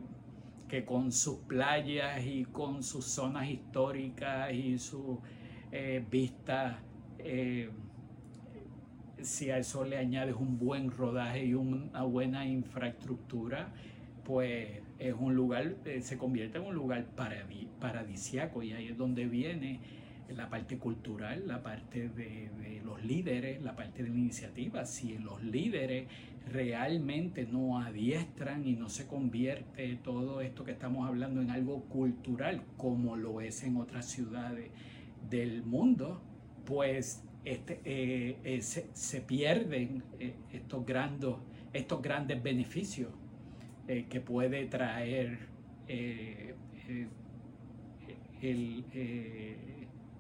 [0.69, 5.19] que con sus playas y con sus zonas históricas y sus
[5.73, 6.77] eh, vistas,
[9.21, 13.73] si a eso le añades un buen rodaje y una buena infraestructura,
[14.25, 17.07] pues es un lugar, se convierte en un lugar
[17.81, 19.81] paradisiaco y ahí es donde viene
[20.35, 22.51] la parte cultural, la parte de,
[22.85, 24.85] los líderes, la parte de la iniciativa.
[24.85, 26.09] Si los líderes
[26.47, 32.63] realmente no adiestran y no se convierte todo esto que estamos hablando en algo cultural,
[32.77, 34.71] como lo es en otras ciudades
[35.29, 36.23] del mundo,
[36.65, 41.35] pues este, eh, eh, se, pierden eh, estos, grandes,
[41.73, 43.11] estos grandes beneficios
[43.87, 45.39] que puede traer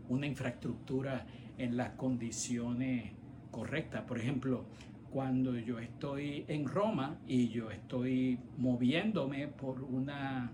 [0.09, 1.27] una infraestructura
[1.59, 3.11] en las condiciones
[3.51, 4.03] correctas.
[4.03, 4.67] Por ejemplo,
[5.17, 10.53] cuando yo estoy en Roma y yo estoy moviéndome por una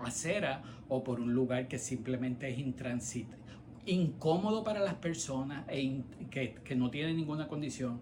[0.00, 3.36] acera o por un lugar que simplemente es intransito,
[3.84, 8.00] incómodo para las personas e que, que no tienen ninguna condición,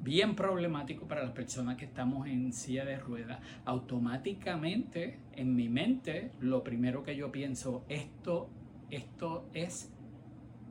[0.00, 6.32] bien problemático para las personas que estamos en silla de ruedas, automáticamente en mi mente
[6.40, 8.50] lo primero que yo pienso, esto
[8.90, 9.88] esto es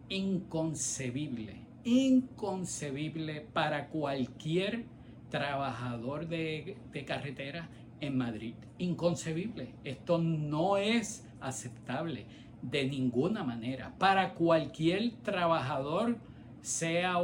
[0.10, 4.86] inconcebible, inconcebible para cualquier
[5.30, 6.78] trabajador de,
[7.08, 7.70] carretera
[8.02, 8.56] en Madrid.
[8.80, 9.70] Inconcebible.
[9.84, 12.26] Esto no es aceptable
[12.62, 13.94] de ninguna manera.
[13.98, 16.18] Para cualquier trabajador,
[16.62, 17.22] sea,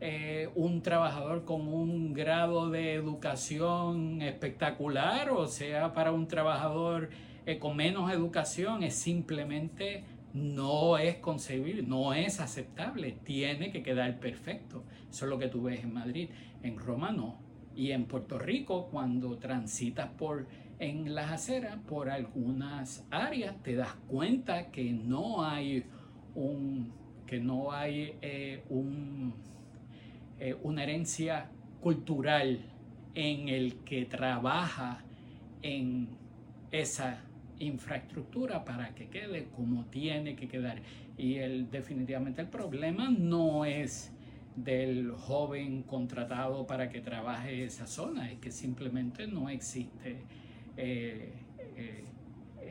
[0.00, 7.10] eh, un trabajador con un grado de educación espectacular o sea para un trabajador
[7.58, 14.84] con menos educación es simplemente no es concebible, no es aceptable, tiene que quedar perfecto.
[15.10, 16.30] Eso es lo que tú ves en Madrid,
[16.62, 17.38] en Roma no.
[17.74, 20.46] Y en Puerto Rico, cuando transitas por
[20.78, 25.84] en las aceras, por algunas áreas, te das cuenta que no hay
[26.34, 26.92] un
[27.26, 29.34] que no hay eh, un,
[30.40, 31.48] eh, una herencia
[31.80, 32.60] cultural
[33.14, 35.04] en el que trabaja
[35.62, 36.08] en
[36.72, 37.22] esa
[37.60, 40.82] infraestructura para que quede como tiene que quedar.
[41.16, 44.10] Y el, definitivamente el problema no es
[44.56, 50.16] del joven contratado para que trabaje esa zona, es que simplemente no existe
[50.76, 51.32] eh,
[51.76, 52.04] eh,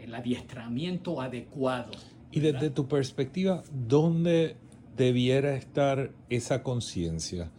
[0.03, 1.91] el adiestramiento adecuado.
[2.31, 4.55] Y desde tu perspectiva, ¿dónde
[4.95, 7.49] debiera estar esa conciencia?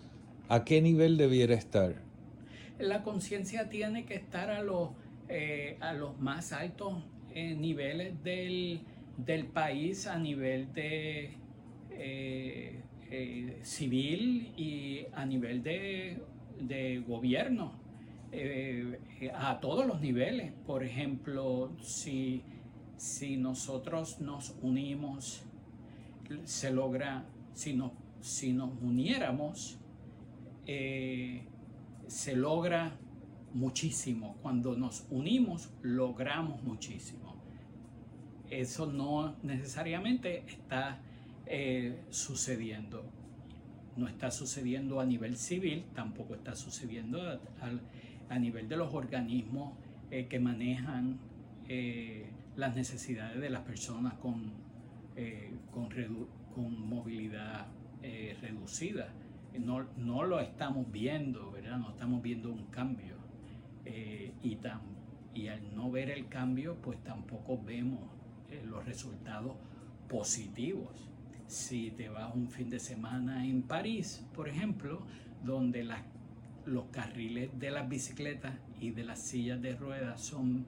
[0.49, 1.95] ¿A qué nivel debiera estar?
[2.79, 4.91] La conciencia tiene que estar a los,
[5.29, 6.95] eh, a los más altos
[7.35, 11.37] niveles del, país a nivel de
[11.91, 17.73] eh, eh, civil y a nivel de, gobierno,
[18.33, 18.99] eh,
[19.35, 20.53] a todos los niveles.
[20.67, 22.43] Por ejemplo, si,
[22.97, 25.45] si nosotros nos unimos,
[26.45, 29.79] se logra, si, no, si nos uniéramos,
[32.07, 32.97] se logra
[33.55, 34.37] muchísimo.
[34.43, 37.37] Cuando nos unimos, logramos muchísimo.
[38.51, 41.01] Eso no necesariamente está
[41.47, 43.05] eh, sucediendo.
[43.97, 47.21] No está sucediendo a nivel civil, tampoco está sucediendo
[48.29, 49.75] a, nivel de los organismos
[50.11, 51.19] eh, que manejan
[51.69, 52.27] eh,
[52.57, 54.53] las necesidades de las personas con,
[55.73, 55.89] con,
[56.55, 57.67] con, movilidad
[58.41, 59.13] reducida.
[59.59, 61.79] No, no, lo estamos viendo, ¿verdad?
[61.79, 63.20] No estamos viendo un cambio.
[63.85, 64.59] Eh, y,
[65.35, 68.01] y al no ver el cambio, pues tampoco vemos
[68.51, 69.55] eh, los resultados
[70.09, 71.09] positivos.
[71.47, 75.03] Si te vas un fin de semana en París, por ejemplo,
[75.43, 75.89] donde
[76.65, 80.67] los carriles de las bicicletas y de las sillas de ruedas son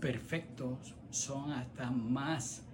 [0.00, 2.64] perfectos, son hasta más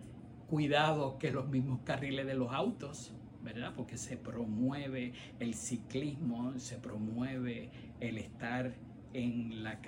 [0.48, 3.12] cuidados que los mismos carriles de los autos,
[3.42, 3.72] ¿verdad?
[3.76, 7.70] Porque se promueve el ciclismo, se promueve
[8.00, 8.74] el estar
[9.12, 9.80] en la,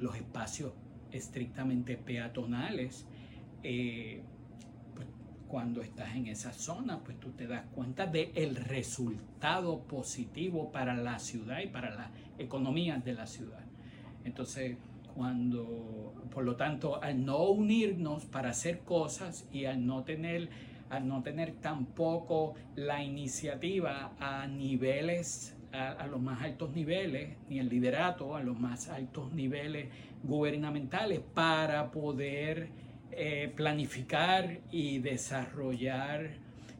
[0.00, 0.72] los espacios
[1.12, 3.06] estrictamente peatonales.
[3.62, 4.22] Eh,
[4.94, 5.06] pues,
[5.48, 10.94] cuando estás en esa zona, pues tú te das cuenta del el resultado positivo para
[10.94, 13.64] la ciudad y para la economía de la ciudad.
[14.24, 14.76] Entonces,
[15.14, 20.48] cuando, por lo tanto, al no unirnos para hacer cosas y al no tener,
[20.88, 27.68] al no tener tampoco la iniciativa a niveles, a, los más altos niveles, ni el
[27.68, 29.88] liderato a los más altos niveles
[30.22, 32.68] gubernamentales para poder
[33.12, 36.30] eh, planificar y desarrollar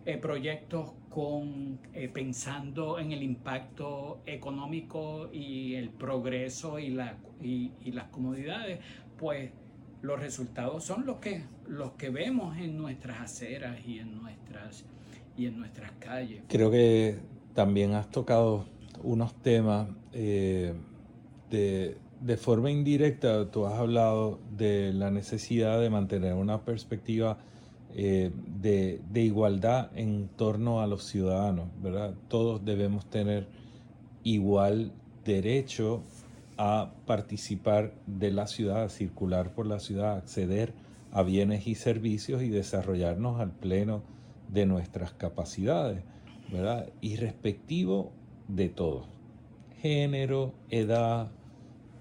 [0.07, 7.71] eh, proyectos con, eh, pensando en el impacto económico y el progreso y, la, y,
[7.93, 8.81] las comodidades,
[9.19, 9.51] pues
[10.03, 14.85] los resultados son los que, los que vemos en nuestras aceras y en nuestras,
[15.37, 16.45] y en nuestras calles.
[16.49, 17.19] Creo que
[17.55, 18.67] también has tocado
[19.03, 20.75] unos temas eh,
[21.51, 27.39] de, de forma indirecta, tú has hablado de la necesidad de mantener una perspectiva
[27.95, 28.31] eh,
[28.61, 32.15] de, igualdad en torno a los ciudadanos, ¿verdad?
[32.29, 33.49] Todos debemos tener
[34.23, 34.93] igual
[35.25, 36.05] derecho
[36.57, 40.73] a participar de la ciudad, a circular por la ciudad, acceder
[41.11, 44.03] a bienes y servicios y desarrollarnos al pleno
[44.49, 46.05] de nuestras capacidades,
[46.53, 46.91] ¿verdad?
[47.01, 48.13] Y respectivo
[48.55, 49.07] de todo,
[49.81, 51.31] género, edad,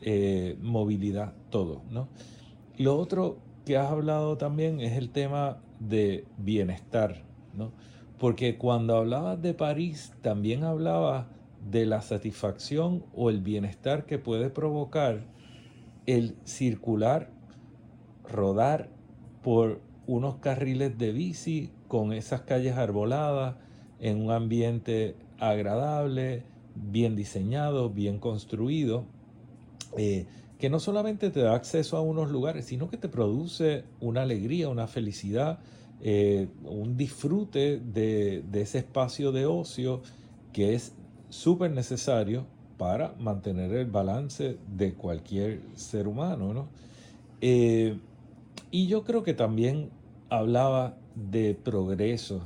[0.01, 2.07] eh, movilidad, todo, ¿no?
[2.77, 7.23] Lo otro que has hablado también es el tema de bienestar,
[7.53, 7.71] ¿no?
[8.17, 11.27] Porque cuando hablabas de París, también hablabas
[11.69, 15.25] de la satisfacción o el bienestar que puede provocar
[16.05, 17.29] el circular,
[18.23, 18.89] rodar
[19.43, 23.55] por unos carriles de bici con esas calles arboladas
[23.99, 26.43] en un ambiente agradable,
[26.75, 29.05] bien diseñado, bien construido.
[29.97, 30.25] Eh,
[30.59, 34.67] que no solamente te da acceso a unos lugares, sino que te produce una alegría,
[34.67, 35.59] una felicidad,
[36.01, 40.01] eh, un disfrute de, ese espacio de ocio
[40.51, 40.93] que es
[41.29, 42.45] súper necesario
[42.77, 46.67] para mantener el balance de cualquier ser humano.
[47.39, 47.97] Eh,
[48.69, 49.89] y yo creo que también
[50.29, 52.41] hablaba de progreso,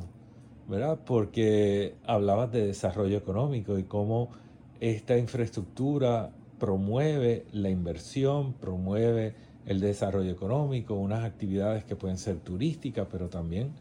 [0.68, 1.00] ¿verdad?
[1.06, 4.30] Porque hablabas de desarrollo económico y cómo
[4.80, 9.36] esta infraestructura promueve la inversión, promueve
[9.66, 13.72] el desarrollo económico, unas actividades que pueden ser turísticas, pero también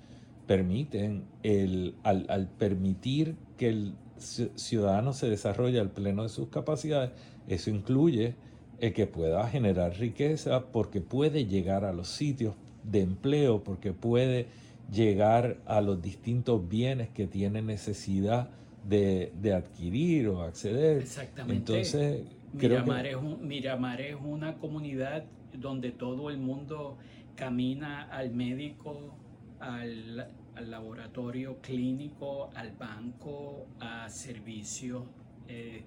[0.47, 7.11] permiten, el, al, permitir que el ciudadano se desarrolle al pleno de sus capacidades,
[7.49, 8.35] eso incluye
[8.81, 12.55] el que pueda generar riqueza porque puede llegar a los sitios
[12.85, 14.47] de empleo, porque puede
[14.93, 18.51] llegar a los distintos bienes que tiene necesidad
[18.87, 20.99] de, de adquirir o acceder.
[20.99, 21.57] Exactamente.
[21.57, 25.25] Entonces, Miramar, es Miramar es una comunidad
[25.55, 26.99] donde todo el mundo
[27.35, 29.17] camina al médico,
[29.61, 35.05] al, laboratorio clínico, al banco, a servicios
[35.49, 35.83] eh,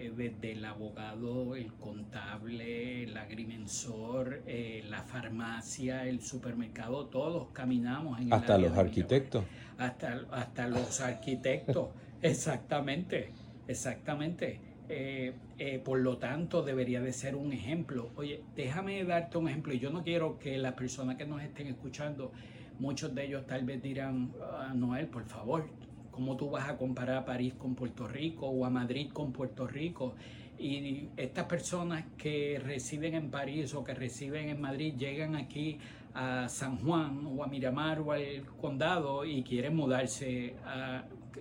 [0.00, 8.18] eh, desde el abogado, el contable, el agrimensor, eh, la farmacia, el supermercado, todos caminamos
[8.18, 9.44] en Hasta los arquitectos.
[9.76, 11.88] Hasta, hasta los arquitectos,
[12.22, 13.32] exactamente,
[13.68, 14.60] exactamente.
[14.92, 18.10] Eh, eh, por lo tanto, debería de ser un ejemplo.
[18.16, 19.72] Oye, déjame darte un ejemplo.
[19.72, 22.32] Y yo no quiero que las personas que nos estén escuchando,
[22.80, 25.68] muchos de ellos tal vez dirán, ah, Noel, por favor,
[26.10, 29.66] ¿cómo tú vas a comparar a París con Puerto Rico o a Madrid con Puerto
[29.66, 30.14] Rico?
[30.58, 35.78] Y estas personas que residen en París o que residen en Madrid llegan aquí
[36.12, 40.54] a San Juan o a Miramar o al condado y quieren mudarse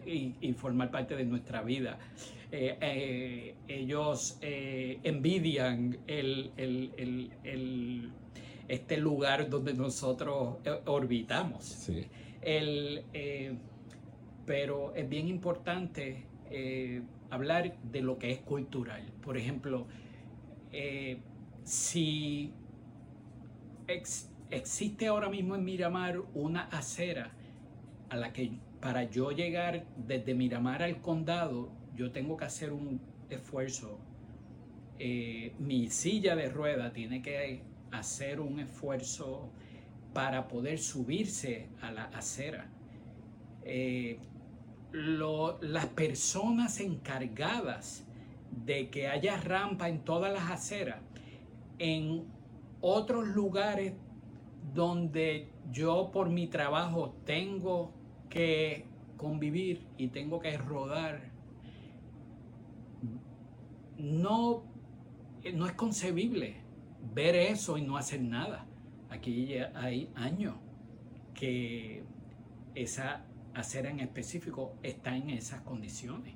[0.06, 1.98] y formar parte de nuestra vida.
[2.52, 6.00] Eh, eh, ellos eh, envidian
[8.68, 11.90] este lugar donde nosotros orbitamos.
[14.50, 16.26] Pero es bien importante
[17.30, 19.04] hablar de lo que es cultural.
[19.22, 19.86] Por ejemplo,
[21.64, 22.52] si
[24.50, 27.32] existe ahora mismo en Miramar una acera
[28.10, 33.00] a la que para yo llegar desde Miramar al condado yo tengo que hacer un
[33.30, 34.00] esfuerzo.
[34.98, 39.52] Eh, mi silla de rueda tiene que hacer un esfuerzo
[40.12, 42.68] para poder subirse a la acera.
[43.64, 44.18] Eh,
[44.92, 48.06] las personas encargadas
[48.66, 51.00] de que haya rampa en todas las aceras,
[51.78, 52.26] en
[52.82, 53.94] otros lugares
[54.74, 57.94] donde yo por mi trabajo tengo
[58.30, 58.86] que
[59.18, 61.30] convivir y tengo que rodar,
[63.98, 64.64] no,
[65.54, 66.58] no es concebible
[67.14, 68.66] ver eso y no hacer nada.
[69.10, 70.56] Aquí hay años
[71.34, 72.04] que
[72.76, 76.34] esa acera en específico está en esas condiciones.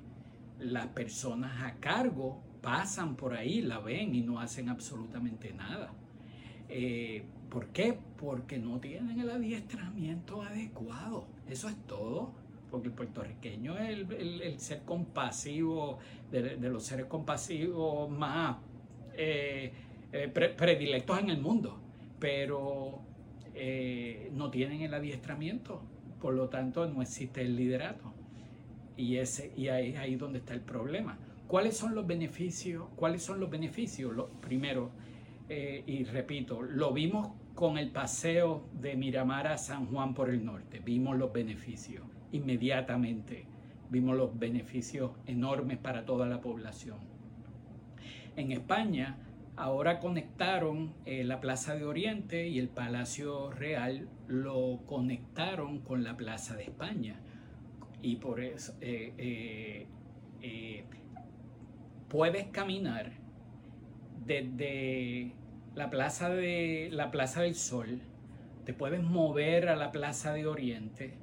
[0.58, 5.92] Las personas a cargo pasan por ahí, la ven y no hacen absolutamente nada.
[6.68, 7.98] Eh, ¿Por qué?
[8.18, 11.26] Porque no tienen el adiestramiento adecuado.
[11.48, 12.32] Eso es todo.
[12.70, 15.98] Porque el puertorriqueño es el, ser compasivo,
[16.32, 18.56] de, los seres compasivos más
[19.16, 19.72] eh,
[20.12, 21.78] eh, predilectos en el mundo.
[22.18, 23.00] Pero
[24.32, 25.80] no tienen el adiestramiento
[26.24, 28.10] por lo tanto, no existe el liderato.
[28.96, 31.18] Y, ese, y ahí ahí donde está el problema.
[31.46, 32.86] ¿Cuáles son los beneficios?
[32.96, 34.16] ¿Cuáles son los beneficios?
[34.16, 34.90] Lo, primero,
[35.50, 40.42] eh, y repito, lo vimos con el paseo de Miramar a San Juan por el
[40.42, 40.80] norte.
[40.82, 43.44] Vimos los beneficios inmediatamente.
[43.90, 46.96] Vimos los beneficios enormes para toda la población.
[48.34, 49.18] En España
[49.56, 56.16] Ahora conectaron eh, la Plaza de Oriente y el Palacio Real, lo conectaron con la
[56.16, 57.20] Plaza de España.
[58.02, 59.86] Y por eso eh,
[60.42, 60.84] eh,
[62.08, 63.12] puedes caminar
[64.26, 65.34] desde
[65.74, 68.00] la Plaza, de, la Plaza del Sol,
[68.64, 71.14] te puedes mover a la Plaza de Oriente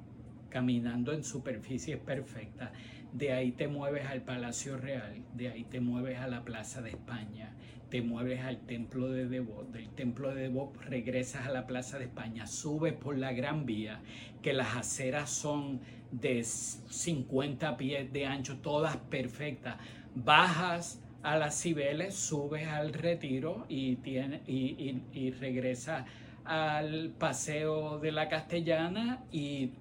[0.48, 2.70] caminando en superficies perfectas.
[3.12, 6.90] De ahí te mueves al Palacio Real, de ahí te mueves a la Plaza de
[6.90, 7.54] España,
[7.92, 12.06] te mueves al templo de Devot, del templo de Devot regresas a la Plaza de
[12.06, 14.00] España, subes por la Gran Vía,
[14.40, 15.78] que las aceras son
[16.10, 19.76] de 50 pies de ancho, todas perfectas,
[20.14, 26.06] bajas a las Cibeles, subes al Retiro y, tiene, y, y, regresas
[26.46, 29.72] al Paseo de la Castellana y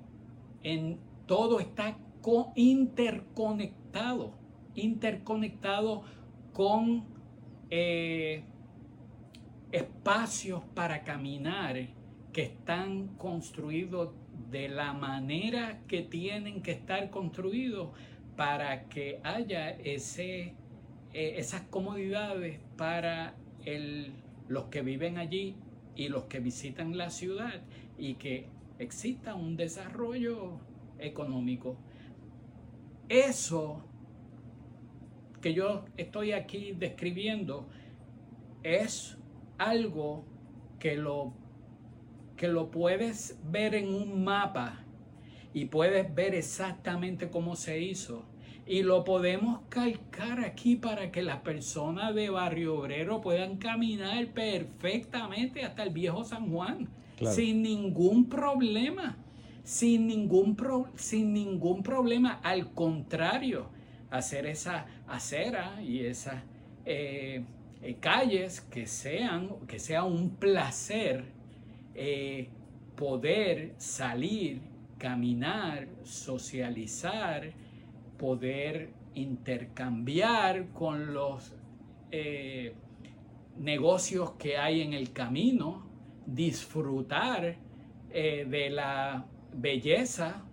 [0.63, 1.97] en todo está
[2.55, 4.33] interconectado,
[4.75, 6.03] interconectado
[6.51, 7.10] con
[7.71, 8.43] eh,
[9.71, 11.87] espacios para caminar
[12.33, 14.13] que están construidos
[14.49, 17.89] de la manera que tienen que estar construidos
[18.35, 20.53] para que haya ese,
[21.13, 24.13] eh, esas comodidades para el,
[24.47, 25.55] los que viven allí
[25.95, 27.61] y los que visitan la ciudad
[27.97, 28.47] y que
[28.79, 30.59] exista un desarrollo
[30.99, 31.77] económico.
[33.07, 33.83] Eso
[35.41, 37.67] que yo estoy aquí describiendo
[38.63, 39.17] es
[39.57, 40.23] algo
[40.79, 41.33] que lo,
[42.37, 44.85] que lo puedes ver en un mapa
[45.53, 48.25] y puedes ver exactamente cómo se hizo.
[48.65, 55.63] Y lo podemos calcar aquí para que las personas de Barrio Obrero puedan caminar perfectamente
[55.63, 56.87] hasta el viejo San Juan,
[57.19, 59.17] sin ningún problema,
[59.63, 60.55] sin ningún,
[60.95, 62.39] sin ningún problema.
[62.43, 63.69] Al contrario,
[64.11, 66.41] hacer esa acera y esas
[66.85, 67.43] eh,
[67.81, 71.25] eh, calles que sean, que sea un placer
[71.93, 72.47] eh,
[72.95, 74.61] poder salir,
[74.97, 77.51] caminar, socializar,
[78.17, 81.55] poder intercambiar con los
[83.57, 85.87] negocios que hay en el camino,
[86.25, 87.55] disfrutar
[88.11, 90.43] de la belleza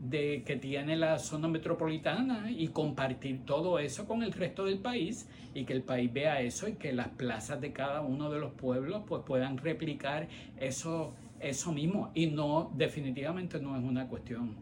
[0.00, 5.28] de que tiene la zona metropolitana y compartir todo eso con el resto del país
[5.54, 8.52] y que el país vea eso y que las plazas de cada uno de los
[8.52, 10.28] pueblos pues puedan replicar
[10.58, 14.54] eso eso mismo y no definitivamente no es una cuestión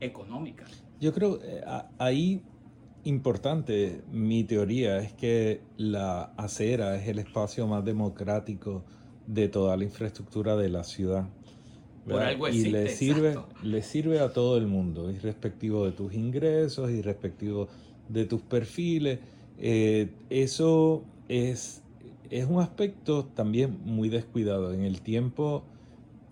[0.00, 0.64] económica.
[1.00, 1.62] Yo creo eh,
[1.98, 2.42] ahí
[3.04, 8.84] importante mi teoría es que la acera es el espacio más democrático
[9.26, 11.26] de toda la infraestructura de la ciudad
[12.52, 17.68] y le sirve, le sirve a todo el mundo, irrespectivo de tus ingresos, irrespectivo
[18.08, 19.20] de tus perfiles.
[19.58, 21.82] Eh, eso es,
[22.30, 24.72] es un aspecto también muy descuidado.
[24.72, 25.64] En el tiempo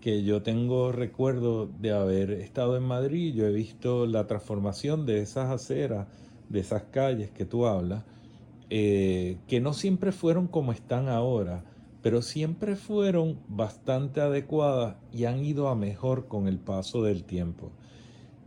[0.01, 5.21] que yo tengo recuerdo de haber estado en Madrid, yo he visto la transformación de
[5.21, 6.07] esas aceras,
[6.49, 8.03] de esas calles que tú hablas,
[8.69, 11.63] eh, que no siempre fueron como están ahora
[12.01, 17.71] pero siempre fueron bastante adecuadas y han ido a mejor con el paso del tiempo.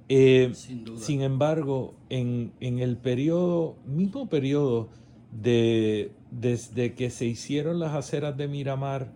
[0.09, 4.89] Eh, sin, embargo, en, el periodo, mismo periodo
[5.33, 9.13] de, desde que se hicieron las aceras de Miramar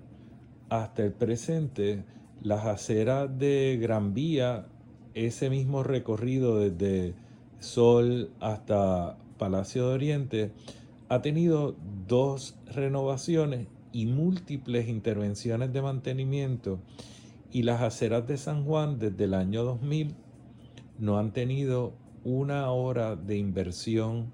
[0.71, 2.05] hasta el presente,
[2.43, 4.67] Las aceras de Gran Vía,
[5.15, 7.15] ese mismo recorrido desde
[7.59, 10.53] Sol hasta Palacio de Oriente,
[11.09, 11.75] ha tenido
[12.07, 13.67] dos renovaciones
[13.99, 16.79] y múltiples intervenciones de mantenimiento
[17.51, 20.15] y las aceras de San Juan desde el año 2000
[21.01, 24.33] no han tenido una hora de inversión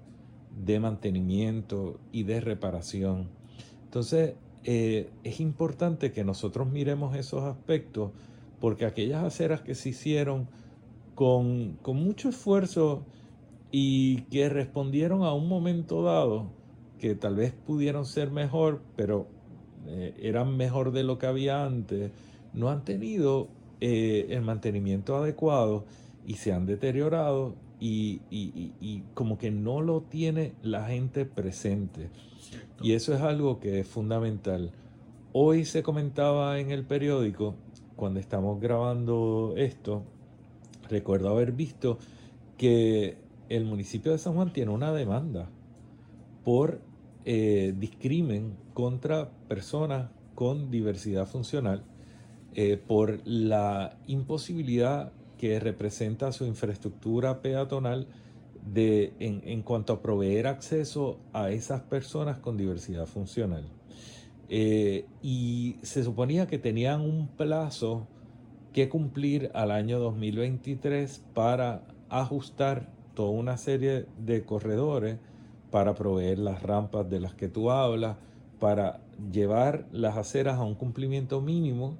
[0.63, 3.29] de mantenimiento y de reparación.
[3.85, 4.35] Entonces,
[4.65, 8.11] eh, es importante que nosotros miremos esos aspectos
[8.59, 10.47] porque aquellas aceras que se hicieron
[11.15, 13.03] con, con mucho esfuerzo
[13.71, 16.51] y que respondieron a un momento dado,
[16.99, 19.33] que tal vez pudieron ser mejor, pero
[19.87, 22.11] eh, eran mejor de lo que había antes,
[22.53, 23.47] no han tenido
[23.81, 25.85] eh, el mantenimiento adecuado
[26.25, 32.09] y se han deteriorado y, como que no lo tiene la gente presente.
[32.81, 34.71] Y eso es algo que es fundamental.
[35.33, 37.55] Hoy se comentaba en el periódico,
[37.95, 40.03] cuando estamos grabando esto,
[40.89, 41.99] recuerdo haber visto
[42.57, 43.17] que
[43.49, 45.49] el municipio de San Juan tiene una demanda
[46.43, 46.79] por
[47.25, 51.83] eh, discrimen contra personas con diversidad funcional
[52.53, 58.07] eh, por la imposibilidad que representa su infraestructura peatonal
[58.71, 63.65] de, en, cuanto a proveer acceso a esas personas con diversidad funcional.
[64.49, 68.07] Eh, y se suponía que tenían un plazo
[68.71, 75.17] que cumplir al año 2023 para ajustar toda una serie de corredores
[75.75, 78.15] para proveer las rampas de las que tú hablas,
[78.61, 81.97] para llevar las aceras a un cumplimiento mínimo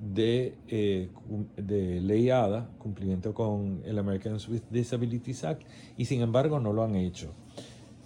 [0.00, 1.10] de, eh,
[1.56, 5.62] de ley ADA, cumplimiento con el American with Disabilities Act,
[5.96, 7.30] y sin embargo no lo han hecho.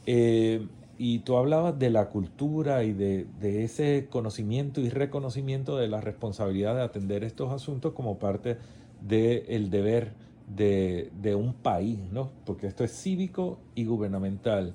[0.04, 0.66] Eh,
[0.98, 6.74] y tú hablabas de la cultura y de, ese conocimiento y reconocimiento de la responsabilidad
[6.74, 8.58] de atender estos asuntos como parte
[9.00, 10.12] del deber
[10.54, 12.30] de, de, un país, ¿no?
[12.44, 14.74] Porque esto es cívico y gubernamental.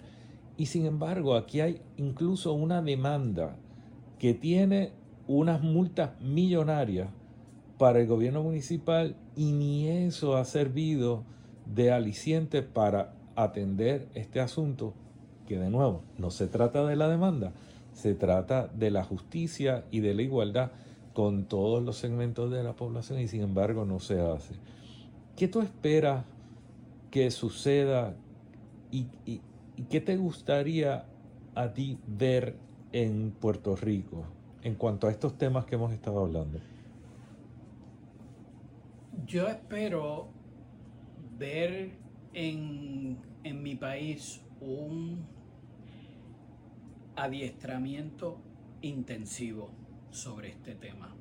[0.57, 3.55] Y sin embargo, aquí hay incluso una demanda
[4.19, 4.91] que tiene
[5.27, 7.09] unas multas millonarias
[7.77, 11.23] para el gobierno municipal y ni eso ha servido
[11.65, 14.93] de aliciente para atender este asunto,
[15.47, 17.53] que de nuevo no se trata de la demanda,
[17.93, 20.71] se trata de la justicia y de la igualdad
[21.13, 24.55] con todos los segmentos de la población y sin embargo no se hace.
[25.35, 26.25] ¿Qué tú esperas
[27.11, 28.15] que suceda
[28.91, 29.07] y,
[29.89, 31.05] qué te gustaría
[31.55, 32.57] a ti ver
[32.91, 34.25] en Puerto Rico?
[34.63, 36.59] en cuanto a estos temas que hemos estado hablando?
[39.25, 40.29] Yo espero
[41.37, 41.91] ver
[42.33, 45.25] en, mi país un
[47.15, 48.41] adiestramiento
[48.81, 49.69] intensivo
[50.11, 51.15] sobre este tema.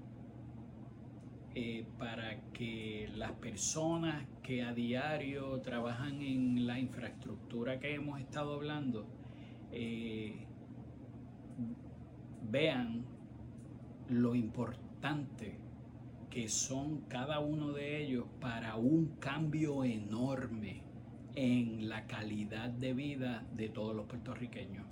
[1.54, 8.54] Eh, para que las personas que a diario trabajan en la infraestructura que hemos estado
[8.54, 9.06] hablando
[9.70, 10.46] eh,
[12.50, 13.04] vean
[14.08, 15.58] lo importante
[16.28, 20.82] que son cada uno de ellos para un cambio enorme
[21.34, 24.86] en la calidad de vida de todos los puertorriqueños.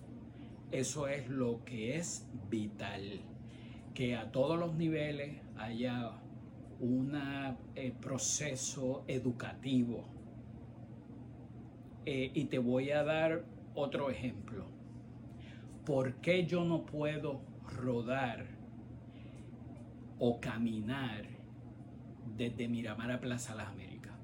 [0.70, 3.20] Eso es lo que es vital,
[3.94, 6.12] que a todos los niveles haya
[6.80, 7.14] un
[7.74, 10.04] eh, proceso educativo.
[12.06, 14.64] Eh, y te voy a dar otro ejemplo.
[15.84, 17.42] ¿Por qué yo no puedo
[17.76, 18.46] rodar
[20.18, 21.26] o caminar
[22.36, 24.14] desde Miramar a Plaza Las Américas,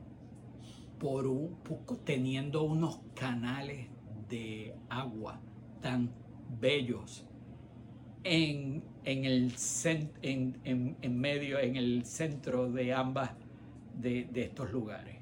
[0.99, 3.89] por un poco teniendo unos canales
[4.29, 5.41] de agua
[5.81, 6.11] tan
[6.61, 7.27] bellos
[8.27, 9.53] en, el,
[10.22, 13.31] en, medio, en el centro de ambas
[13.95, 15.16] de, estos lugares.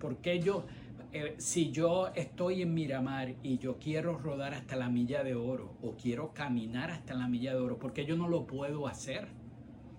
[0.00, 0.64] Porque yo,
[1.12, 5.76] eh, si yo estoy en Miramar y yo quiero rodar hasta la milla de oro
[5.82, 9.28] o quiero caminar hasta la milla de oro, porque yo no lo puedo hacer?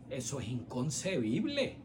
[0.10, 1.78] Eso es inconcebible.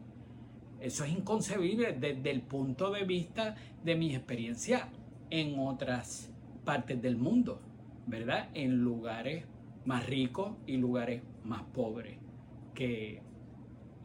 [0.79, 4.89] Eso es inconcebible desde el punto de vista de mi experiencia
[5.29, 6.29] en otras
[6.65, 7.61] partes del mundo,
[8.05, 8.49] ¿verdad?
[8.53, 9.45] En lugares
[9.85, 12.17] más ricos y lugares más pobres
[12.73, 13.21] que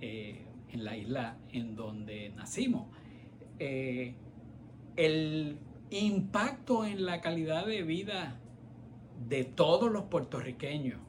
[0.00, 2.88] eh, en la isla en donde nacimos.
[3.58, 4.14] Eh,
[4.96, 5.58] el
[5.90, 8.40] impacto en la calidad de vida
[9.28, 11.00] de todos los puertorriqueños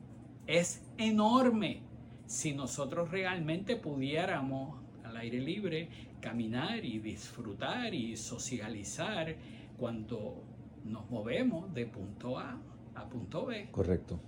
[0.47, 1.81] es enorme
[2.25, 5.89] si nosotros realmente pudiéramos al aire libre
[6.21, 9.35] caminar y disfrutar y socializar
[9.77, 10.43] cuando
[10.85, 12.57] nos movemos de punto A
[12.95, 13.69] a punto B.
[13.71, 14.19] Correcto.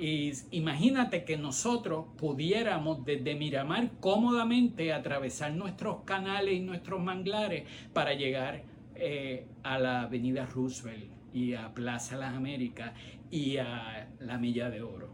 [0.00, 8.14] Y imagínate que nosotros pudiéramos desde Miramar cómodamente atravesar nuestros canales y nuestros manglares para
[8.14, 8.62] llegar
[8.94, 12.94] eh, a la Avenida Roosevelt y a Plaza Las Américas
[13.30, 15.12] y a la Milla de Oro.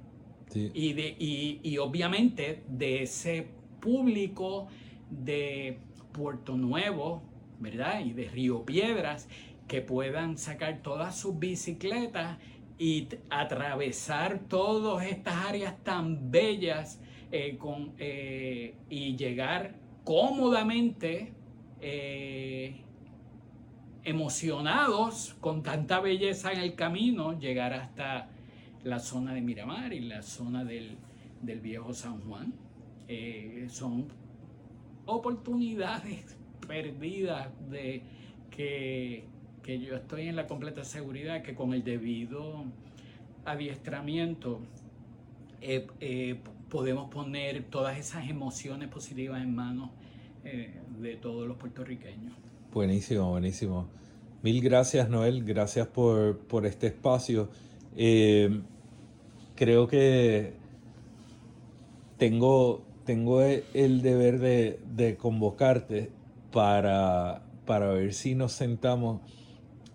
[0.55, 3.49] Y, de, y obviamente de ese
[3.80, 4.68] público
[5.11, 5.80] de
[6.12, 7.24] Puerto Nuevo,
[7.59, 8.05] ¿verdad?
[8.05, 9.28] Y de Río Piedras,
[9.66, 12.39] que puedan sacar todas sus bicicletas
[12.79, 17.01] y atravesar todas estas áreas tan bellas
[17.33, 19.74] eh, con, eh, y llegar
[20.05, 21.33] cómodamente
[21.81, 22.83] eh,
[24.05, 28.29] emocionados con tanta belleza en el camino, llegar hasta
[28.85, 30.97] la zona de Miramar y la zona del,
[31.43, 32.53] del viejo San Juan.
[33.68, 34.07] son
[35.07, 36.37] oportunidades
[36.68, 38.03] perdidas de
[38.51, 39.24] que
[39.67, 42.64] que yo estoy en la completa seguridad que con el debido
[43.45, 44.61] adiestramiento
[45.61, 46.39] eh, eh,
[46.71, 49.91] podemos poner todas esas emociones positivas en manos
[50.45, 52.33] eh, de todos los puertorriqueños.
[52.73, 53.89] Buenísimo, buenísimo.
[54.43, 55.43] Mil gracias, Noel.
[55.45, 57.51] Gracias por, este espacio.
[59.57, 60.53] creo que
[62.19, 66.12] tengo, tengo el deber de, convocarte
[66.53, 69.23] para, para ver si nos sentamos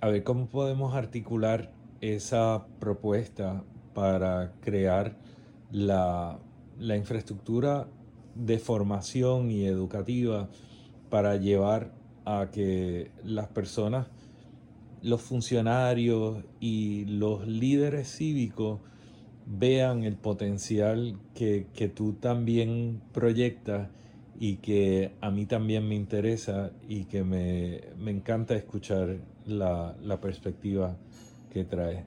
[0.01, 1.71] a ver cómo podemos articular
[2.01, 5.15] esa propuesta para crear
[5.71, 6.39] la,
[6.79, 7.87] infraestructura
[8.33, 10.49] de formación y educativa
[11.11, 11.93] para llevar
[12.25, 14.07] a que las personas,
[15.03, 18.79] los funcionarios y los líderes cívicos
[19.45, 23.89] vean el potencial que, tú también proyectas
[24.39, 30.95] y que a mí también me interesa y que me, me encanta escuchar la, perspectiva
[31.51, 32.05] que trae.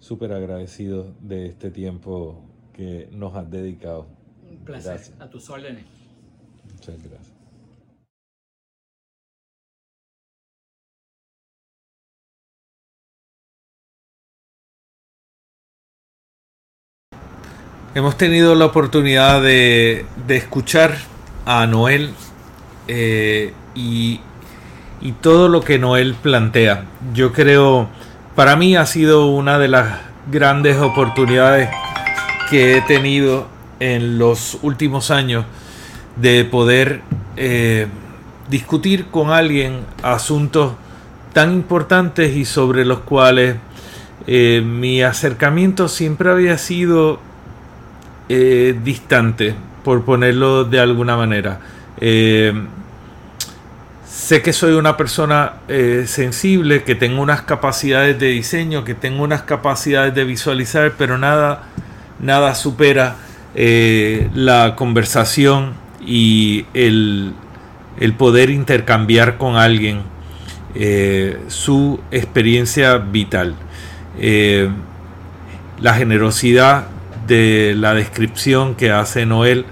[0.00, 4.06] Súper agradecido de este tiempo que nos has dedicado.
[4.50, 5.00] Un placer.
[5.18, 5.84] A tus órdenes.
[6.74, 7.34] Muchas gracias.
[17.94, 20.96] Hemos tenido la oportunidad de, escuchar
[21.46, 22.12] a Noel
[22.88, 24.20] eh, y
[25.00, 26.84] y todo lo que Noel plantea.
[27.14, 27.88] Yo creo,
[28.34, 29.98] para mí ha sido una de las
[30.30, 31.68] grandes oportunidades
[32.50, 33.46] que he tenido
[33.80, 35.44] en los últimos años
[36.16, 37.02] de poder
[37.36, 37.86] eh,
[38.48, 40.72] discutir con alguien asuntos
[41.32, 43.56] tan importantes y sobre los cuales
[44.26, 47.18] eh, mi acercamiento siempre había sido
[48.28, 51.60] eh, distante, por ponerlo de alguna manera.
[54.24, 59.22] Sé que soy una persona eh, sensible, que tengo unas capacidades de diseño, que tengo
[59.22, 61.64] unas capacidades de visualizar, pero nada,
[62.20, 63.16] nada supera
[63.54, 67.34] eh, la conversación y el,
[68.16, 70.00] poder intercambiar con alguien
[70.74, 73.54] eh, su experiencia vital.
[75.82, 76.86] la generosidad
[77.26, 79.66] de la descripción que hace Noel,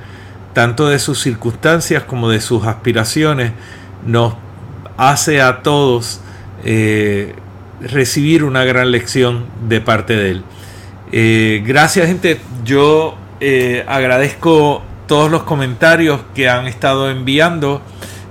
[0.52, 3.52] tanto de sus circunstancias como de sus aspiraciones,
[4.04, 4.34] nos
[5.10, 6.20] hace a todos
[6.64, 7.34] eh,
[7.80, 10.44] recibir una gran lección de parte de él.
[11.10, 17.82] Eh, gracias gente, yo eh, agradezco todos los comentarios que han estado enviando.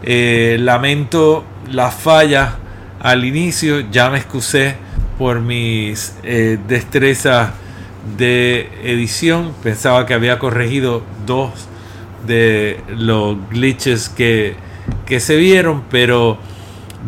[0.04, 2.54] lamento las fallas
[3.02, 4.76] al inicio, ya me excusé
[5.18, 6.16] por mis
[6.68, 7.50] destrezas
[8.18, 9.54] de edición.
[9.62, 11.52] Pensaba que había corregido dos
[12.26, 14.56] de los glitches que,
[15.06, 16.40] que se vieron, pero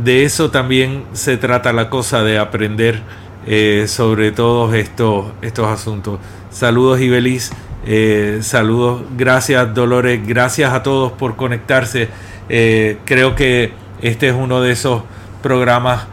[0.01, 3.01] de eso también se trata la cosa de aprender
[3.45, 6.19] eh, sobre todos estos, estos asuntos.
[6.49, 7.51] Saludos Ibeliz,
[7.85, 12.09] eh, saludos, gracias Dolores, gracias a todos por conectarse.
[12.49, 15.03] Eh, creo que este es uno de esos
[15.41, 16.07] programas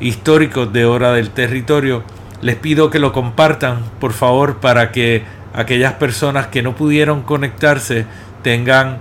[0.00, 2.02] históricos de Hora del Territorio.
[2.40, 5.24] Les pido que lo compartan, por favor, para que
[5.54, 8.06] aquellas personas que no pudieron conectarse
[8.42, 8.98] tengan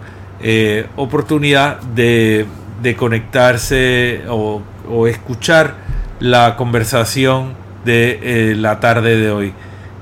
[0.98, 2.46] oportunidad de
[2.84, 4.62] de conectarse o,
[5.08, 5.76] escuchar
[6.20, 7.54] la conversación
[7.86, 8.20] de
[8.52, 9.54] eh, la tarde de hoy.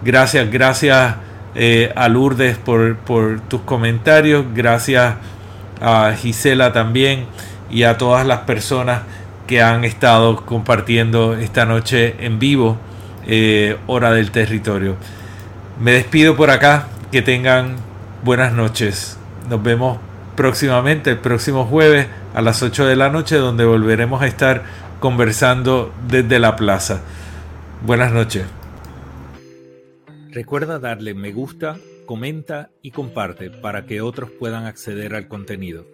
[0.04, 1.16] Gracias, gracias
[1.54, 2.98] eh, a Lourdes por,
[3.48, 5.16] tus comentarios, gracias
[5.80, 7.26] a Gisela también
[7.70, 9.02] y a todas las personas
[9.46, 12.78] que han estado compartiendo esta noche en vivo,
[13.28, 14.96] eh, hora del territorio.
[15.80, 17.76] Me despido por acá, que tengan
[18.24, 19.18] buenas noches.
[19.50, 20.00] Nos vemos
[20.42, 24.64] próximamente, el próximo jueves a las 8 de la noche, donde volveremos a estar
[25.00, 27.04] conversando desde la plaza.
[27.86, 28.46] Buenas noches.
[30.32, 31.78] Recuerda darle me gusta,
[32.08, 35.86] comenta y comparte para que otros puedan acceder al contenido.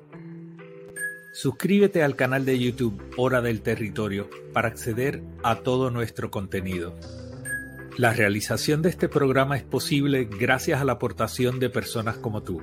[1.34, 6.96] Suscríbete al canal de YouTube Hora del Territorio para acceder a todo nuestro contenido.
[7.98, 12.62] La realización de este programa es posible gracias a la aportación de personas como tú.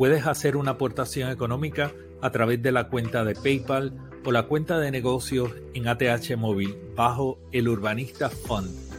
[0.00, 1.92] Puedes hacer una aportación económica
[2.22, 3.92] a través de la cuenta de PayPal
[4.24, 8.89] o la cuenta de negocios en ATH Móvil bajo el Urbanista Fund